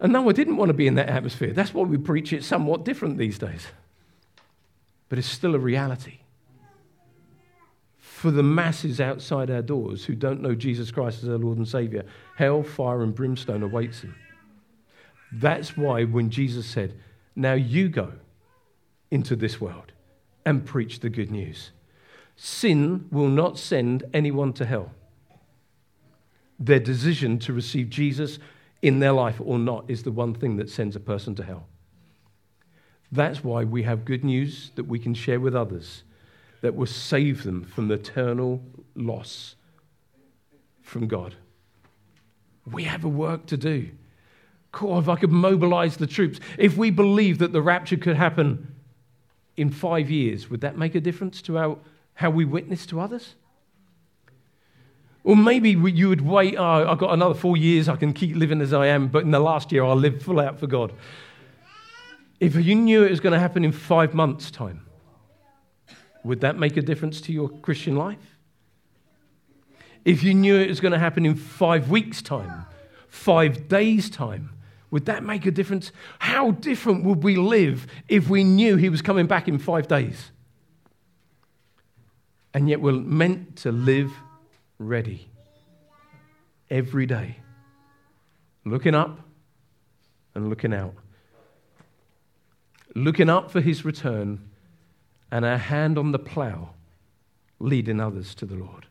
[0.00, 1.52] And no, I didn't want to be in that atmosphere.
[1.52, 3.66] That's why we preach it somewhat different these days.
[5.08, 6.19] But it's still a reality
[8.20, 11.66] for the masses outside our doors who don't know Jesus Christ as their Lord and
[11.66, 12.04] Savior,
[12.36, 14.14] hell, fire, and brimstone awaits them.
[15.32, 17.00] That's why when Jesus said,
[17.34, 18.12] Now you go
[19.10, 19.92] into this world
[20.44, 21.70] and preach the good news,
[22.36, 24.90] sin will not send anyone to hell.
[26.58, 28.38] Their decision to receive Jesus
[28.82, 31.68] in their life or not is the one thing that sends a person to hell.
[33.10, 36.02] That's why we have good news that we can share with others
[36.60, 38.62] that will save them from eternal
[38.94, 39.54] loss
[40.82, 41.34] from God.
[42.70, 43.90] We have a work to do.
[44.72, 48.74] Cool, if I could mobilize the troops, if we believe that the rapture could happen
[49.56, 51.78] in five years, would that make a difference to our,
[52.14, 53.34] how we witness to others?
[55.24, 58.60] Or maybe you would wait, oh, I've got another four years, I can keep living
[58.60, 60.92] as I am, but in the last year I'll live full out for God.
[62.38, 64.86] If you knew it was going to happen in five months' time,
[66.24, 68.38] would that make a difference to your Christian life?
[70.04, 72.66] If you knew it was going to happen in five weeks' time,
[73.08, 74.50] five days' time,
[74.90, 75.92] would that make a difference?
[76.18, 80.30] How different would we live if we knew he was coming back in five days?
[82.52, 84.12] And yet we're meant to live
[84.78, 85.28] ready
[86.68, 87.36] every day,
[88.64, 89.20] looking up
[90.34, 90.94] and looking out,
[92.96, 94.49] looking up for his return
[95.30, 96.70] and our hand on the plow,
[97.58, 98.86] leading others to the Lord.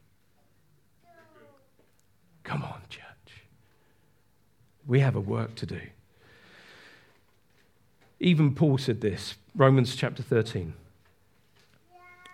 [2.44, 3.04] Come on, church.
[4.88, 5.82] We have a work to do.
[8.20, 10.74] Even Paul said this, Romans chapter 13.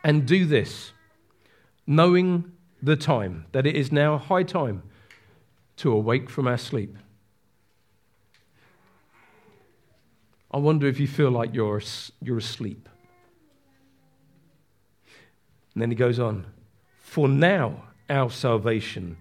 [0.04, 0.92] And do this,
[1.88, 2.52] knowing
[2.82, 4.84] the time, that it is now high time
[5.78, 6.96] to awake from our sleep.
[10.52, 11.82] I wonder if you feel like you're,
[12.22, 12.88] you're asleep.
[15.76, 16.46] And then he goes on,
[17.02, 19.18] For now our salvation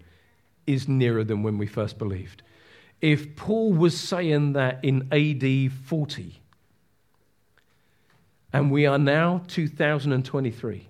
[0.66, 2.42] is nearer than when we first believed.
[3.00, 6.40] If Paul was saying that in AD 40,
[8.52, 10.88] and we are now 2023,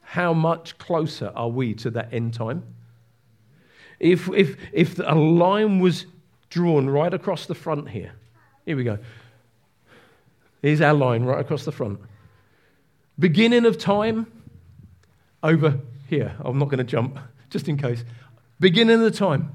[0.00, 2.64] how much closer are we to that end time?
[4.00, 6.04] If, if, if a line was
[6.50, 8.12] drawn right across the front here,
[8.66, 8.98] here we go.
[10.62, 12.00] Here's our line right across the front.
[13.18, 14.26] Beginning of time
[15.42, 16.36] over here.
[16.40, 17.18] I'm not going to jump,
[17.48, 18.04] just in case.
[18.58, 19.52] Beginning of the time.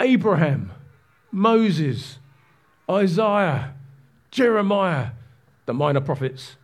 [0.00, 0.72] Abraham,
[1.32, 2.18] Moses,
[2.88, 3.74] Isaiah,
[4.30, 5.08] Jeremiah,
[5.66, 6.56] the minor prophets.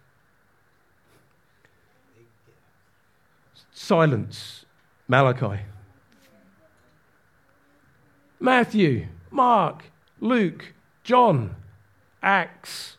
[3.73, 4.65] Silence,
[5.09, 5.63] Malachi.
[8.39, 9.85] Matthew, Mark,
[10.21, 11.57] Luke, John,
[12.23, 12.97] Acts,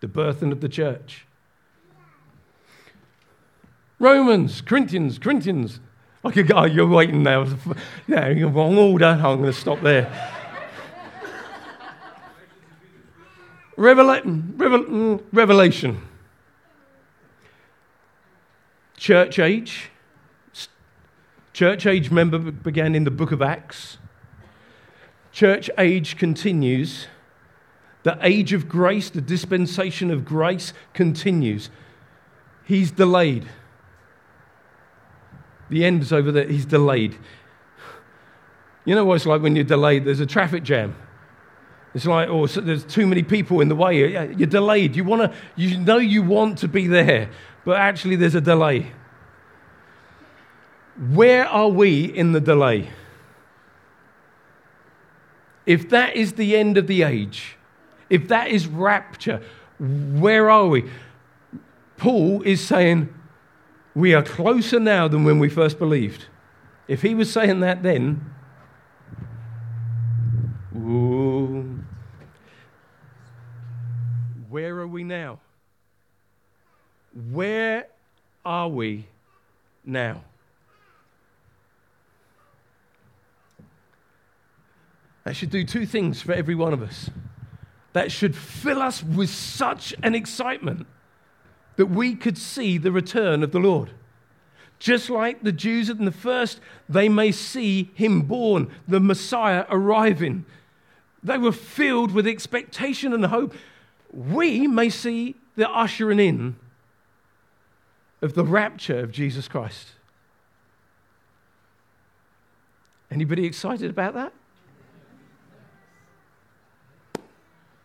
[0.00, 1.27] the birthing of the church.
[3.98, 5.80] Romans, Corinthians, Corinthians.
[6.24, 7.46] I could go, oh, you're waiting now.
[8.06, 9.06] Yeah, you're wrong order.
[9.06, 10.10] I'm going to stop there.
[13.76, 16.02] Revela- mm, Revel- mm, Revelation.
[18.96, 19.90] Church age.
[21.52, 23.98] Church age, member began in the book of Acts.
[25.32, 27.06] Church age continues.
[28.02, 31.70] The age of grace, the dispensation of grace continues.
[32.64, 33.48] He's delayed.
[35.70, 36.46] The end is over there.
[36.46, 37.16] He's delayed.
[38.84, 40.04] You know what it's like when you're delayed?
[40.04, 40.96] There's a traffic jam.
[41.94, 43.98] It's like, oh, so there's too many people in the way.
[43.98, 44.94] You're delayed.
[44.96, 47.30] You, wanna, you know you want to be there,
[47.64, 48.92] but actually there's a delay.
[51.10, 52.88] Where are we in the delay?
[55.66, 57.56] If that is the end of the age,
[58.08, 59.42] if that is rapture,
[59.78, 60.90] where are we?
[61.98, 63.12] Paul is saying,
[63.94, 66.26] we are closer now than when we first believed.
[66.86, 68.34] If he was saying that then,
[70.76, 71.80] ooh,
[74.48, 75.40] where are we now?
[77.30, 77.88] Where
[78.44, 79.06] are we
[79.84, 80.22] now?
[85.24, 87.10] That should do two things for every one of us.
[87.92, 90.86] That should fill us with such an excitement
[91.78, 93.90] that we could see the return of the Lord.
[94.80, 96.58] Just like the Jews in the first,
[96.88, 100.44] they may see him born, the Messiah arriving.
[101.22, 103.54] They were filled with expectation and hope.
[104.12, 106.56] We may see the ushering in
[108.22, 109.90] of the rapture of Jesus Christ.
[113.08, 114.32] Anybody excited about that?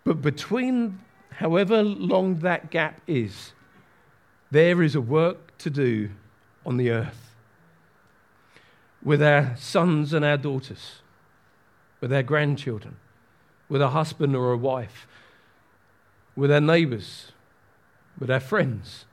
[0.03, 3.53] But between however long that gap is,
[4.53, 6.11] there is a work to do
[6.63, 7.35] on the earth
[9.03, 11.01] with our sons and our daughters,
[11.99, 12.95] with our grandchildren,
[13.67, 15.07] with a husband or a wife,
[16.35, 17.31] with our neighbors,
[18.19, 19.05] with our friends.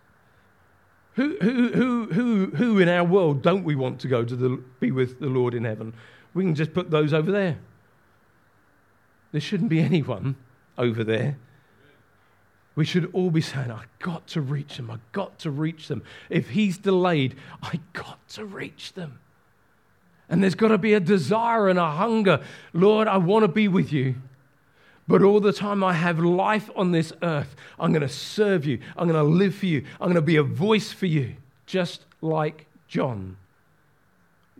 [1.14, 4.62] Who, who, who, who, who in our world don't we want to go to the,
[4.78, 5.94] be with the Lord in heaven?
[6.34, 7.58] We can just put those over there.
[9.32, 10.36] There shouldn't be anyone
[10.76, 11.38] over there
[12.74, 14.90] we should all be saying, I've got to reach them.
[14.90, 16.02] I've got to reach them.
[16.28, 19.18] If he's delayed, I got to reach them.
[20.28, 22.40] And there's got to be a desire and a hunger.
[22.72, 24.14] Lord, I want to be with you.
[25.08, 28.78] But all the time I have life on this earth, I'm going to serve you.
[28.96, 29.84] I'm going to live for you.
[30.00, 31.34] I'm going to be a voice for you,
[31.66, 33.36] just like John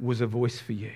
[0.01, 0.93] was a voice for you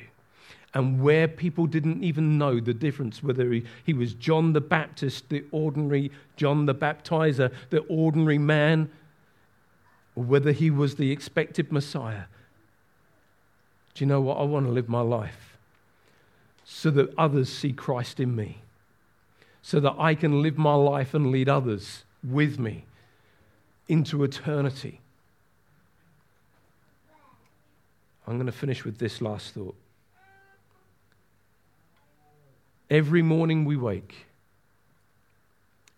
[0.75, 5.29] and where people didn't even know the difference whether he, he was John the Baptist,
[5.29, 8.91] the ordinary John the Baptizer, the ordinary man,
[10.17, 12.25] or whether he was the expected Messiah.
[13.95, 14.39] Do you know what?
[14.39, 15.57] I want to live my life
[16.65, 18.59] so that others see Christ in me,
[19.63, 22.85] so that I can live my life and lead others with me
[23.87, 25.01] into eternity.
[28.27, 29.77] I'm going to finish with this last thought.
[32.91, 34.27] Every morning we wake,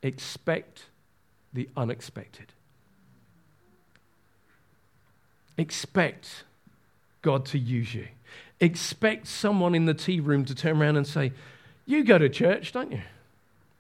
[0.03, 0.85] expect
[1.53, 2.53] the unexpected.
[5.59, 6.45] Expect
[7.23, 8.09] God to use you.
[8.61, 11.33] Expect someone in the tea room to turn around and say,
[11.87, 13.03] You go to church, don't you?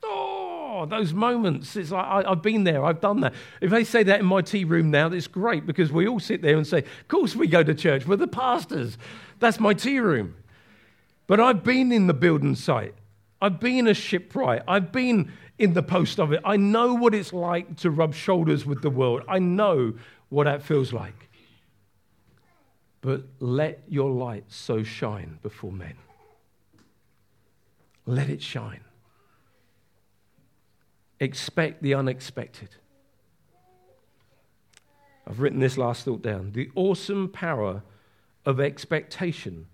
[0.02, 1.76] Oh, those moments.
[1.76, 3.34] It's like, I, have been there, I've done that.
[3.60, 6.42] If they say that in my tea room now, it's great because we all sit
[6.42, 8.06] there and say, Of course we go to church.
[8.06, 8.98] We're the pastors.
[9.38, 10.34] That's my tea room.
[11.26, 12.94] But I've been in the building site,
[13.40, 16.40] I've been a shipwright, I've been in the post of it.
[16.44, 19.94] I know what it's like to rub shoulders with the world, I know
[20.28, 21.28] what that feels like.
[23.00, 25.94] But let your light so shine before men.
[28.04, 28.80] Let it shine.
[31.20, 32.70] Expect the unexpected.
[35.26, 36.52] I've written this last thought down.
[36.52, 37.82] The awesome power
[38.44, 39.66] of expectation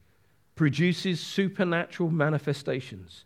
[0.54, 3.24] produces supernatural manifestations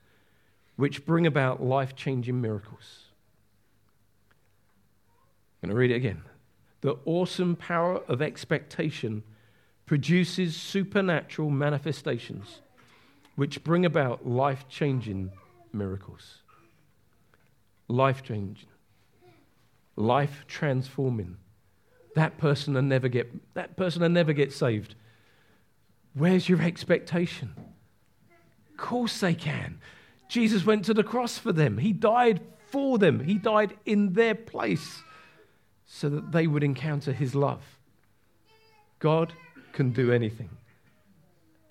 [0.77, 3.05] which bring about life changing miracles.
[5.62, 6.22] I'm going to read it again.
[6.83, 9.22] The awesome power of expectation
[9.87, 12.61] produces supernatural manifestations
[13.37, 15.31] which bring about life changing
[15.72, 16.41] miracles
[17.89, 18.68] life changing,
[19.97, 21.37] life transforming.
[22.14, 24.95] That person will never get that person will never get saved.
[26.17, 27.53] Where's your expectation?
[28.71, 29.79] Of course they can.
[30.29, 31.77] Jesus went to the cross for them.
[31.77, 32.41] He died
[32.71, 33.21] for them.
[33.21, 35.03] He died in their place
[35.85, 37.62] so that they would encounter his love.
[38.99, 39.35] God
[39.73, 40.49] can do anything.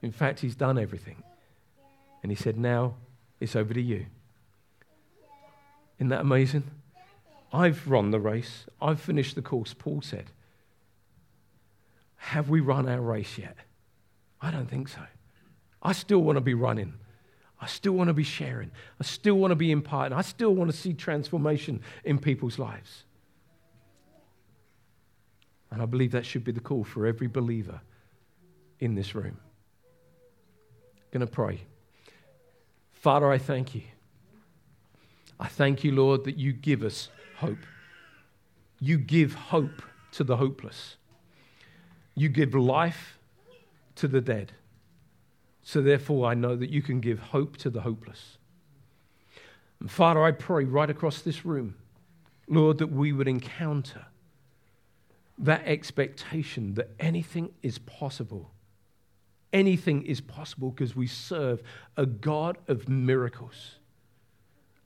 [0.03, 1.23] In fact, he's done everything.
[2.21, 2.93] And he said, Now
[3.39, 4.05] it's over to you.
[5.97, 6.63] Isn't that amazing?
[7.51, 10.25] I've run the race, I've finished the course, Paul said.
[12.17, 13.55] Have we run our race yet?
[14.41, 15.01] I don't think so.
[15.81, 16.93] I still want to be running.
[17.59, 18.71] I still want to be sharing.
[18.99, 20.17] I still want to be imparting.
[20.17, 23.03] I still want to see transformation in people's lives.
[25.71, 27.81] And I believe that should be the call for every believer
[28.79, 29.37] in this room.
[30.95, 31.61] I'm going to pray.
[32.93, 33.83] Father, I thank you
[35.39, 37.57] I thank you, Lord, that you give us hope.
[38.79, 39.81] You give hope
[40.13, 40.95] to the hopeless.
[42.15, 43.14] You give life
[43.95, 44.53] to the dead.
[45.61, 48.37] So, therefore, I know that you can give hope to the hopeless.
[49.79, 51.75] And Father, I pray right across this room,
[52.47, 54.05] Lord, that we would encounter
[55.37, 58.51] that expectation that anything is possible.
[59.51, 61.63] Anything is possible because we serve
[61.97, 63.79] a God of miracles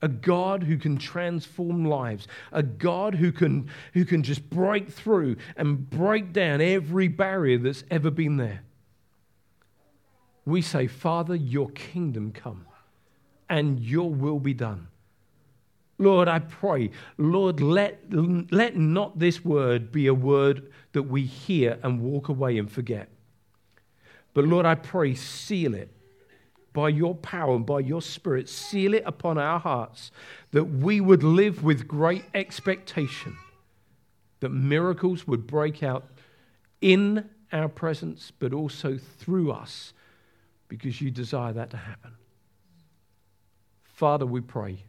[0.02, 5.36] a God who can transform lives, a God who can, who can just break through
[5.56, 8.62] and break down every barrier that's ever been there.
[10.44, 12.66] We say, Father, your kingdom come
[13.48, 14.88] and your will be done.
[15.98, 21.78] Lord, I pray, Lord, let, let not this word be a word that we hear
[21.82, 23.08] and walk away and forget.
[24.32, 25.90] But Lord, I pray, seal it
[26.72, 30.10] by your power and by your spirit, seal it upon our hearts
[30.52, 33.36] that we would live with great expectation,
[34.38, 36.04] that miracles would break out
[36.80, 39.92] in our presence, but also through us,
[40.70, 42.12] because you desire that to happen.
[43.84, 44.84] Father, we pray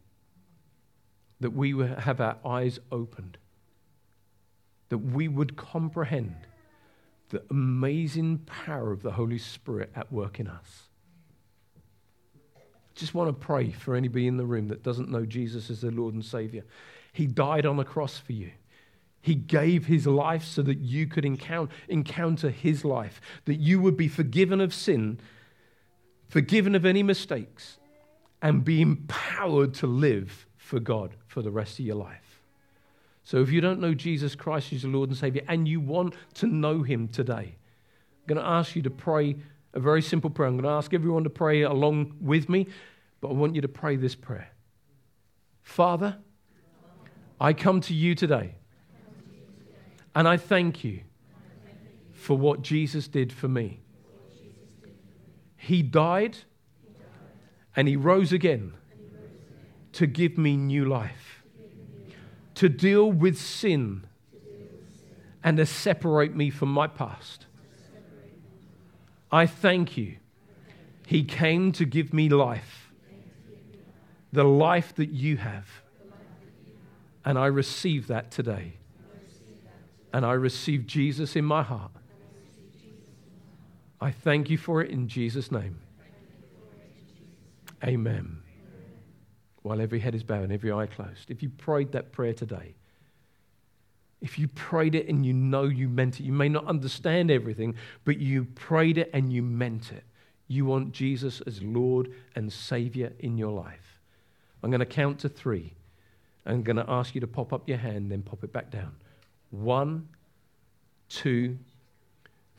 [1.42, 3.38] that we have our eyes opened,
[4.88, 6.36] that we would comprehend
[7.32, 10.84] the amazing power of the Holy Spirit at work in us
[13.02, 15.92] just want to pray for anybody in the room that doesn't know Jesus as their
[15.92, 16.64] Lord and Savior.
[17.14, 18.52] He died on a cross for you.
[19.22, 23.98] He gave his life so that you could encounter, encounter his life, that you would
[23.98, 25.20] be forgiven of sin,
[26.32, 27.78] forgiven of any mistakes,
[28.42, 32.42] and be empowered to live for God for the rest of your life.
[33.26, 36.16] So if you don't know Jesus Christ as your Lord and Savior and you want
[36.36, 37.58] to know him today,
[38.22, 39.36] I'm going to ask you to pray
[39.74, 40.48] a very simple prayer.
[40.48, 42.66] I'm going to ask everyone to pray along with me,
[43.20, 44.50] but I want you to pray this prayer
[45.62, 46.18] Father,
[47.42, 48.56] I come to you today,
[50.16, 51.02] and I thank you
[52.14, 53.82] for what Jesus did for me.
[55.62, 56.38] He died
[57.76, 58.74] and he rose again
[59.94, 61.44] to give me new life,
[62.56, 64.08] to deal with sin
[65.44, 67.46] and to separate me from my past.
[69.32, 70.16] I thank you.
[71.06, 72.92] He came to give me life,
[74.34, 75.68] the life that you have.
[77.24, 78.78] And I receive that today.
[80.12, 81.92] And I receive Jesus in my heart.
[84.02, 85.80] I thank you for it in Jesus' name.
[87.84, 88.42] Amen.
[89.62, 92.74] While every head is bowed and every eye closed, if you prayed that prayer today,
[94.22, 97.76] if you prayed it and you know you meant it, you may not understand everything,
[98.04, 100.04] but you prayed it and you meant it.
[100.48, 104.00] You want Jesus as Lord and Savior in your life.
[104.62, 105.74] I'm going to count to three.
[106.46, 108.96] I'm going to ask you to pop up your hand, then pop it back down.
[109.52, 110.10] One,
[111.10, 111.58] two,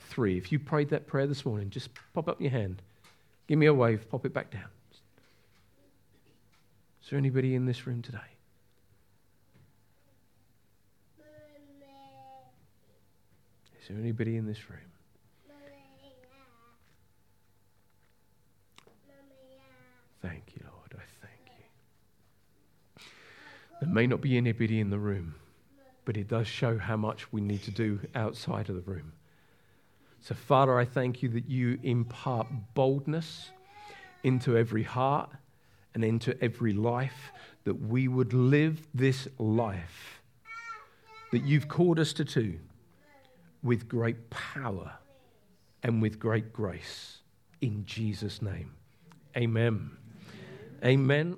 [0.09, 0.37] three.
[0.37, 2.83] If you prayed that prayer this morning, just pop up your hand.
[3.47, 4.69] Give me a wave, pop it back down.
[7.03, 8.19] Is there anybody in this room today?
[13.81, 14.79] Is there anybody in this room?
[20.23, 20.95] Thank you, Lord.
[20.95, 23.05] I thank you.
[23.81, 25.35] There may not be anybody in the room,
[26.05, 29.13] but it does show how much we need to do outside of the room.
[30.23, 33.51] So, Father, I thank you that you impart boldness
[34.23, 35.31] into every heart
[35.95, 37.33] and into every life,
[37.65, 40.23] that we would live this life
[41.33, 42.59] that you've called us to do
[43.65, 44.93] with great power
[45.83, 47.19] and with great grace.
[47.61, 48.75] In Jesus' name.
[49.37, 49.91] Amen.
[50.85, 51.37] Amen.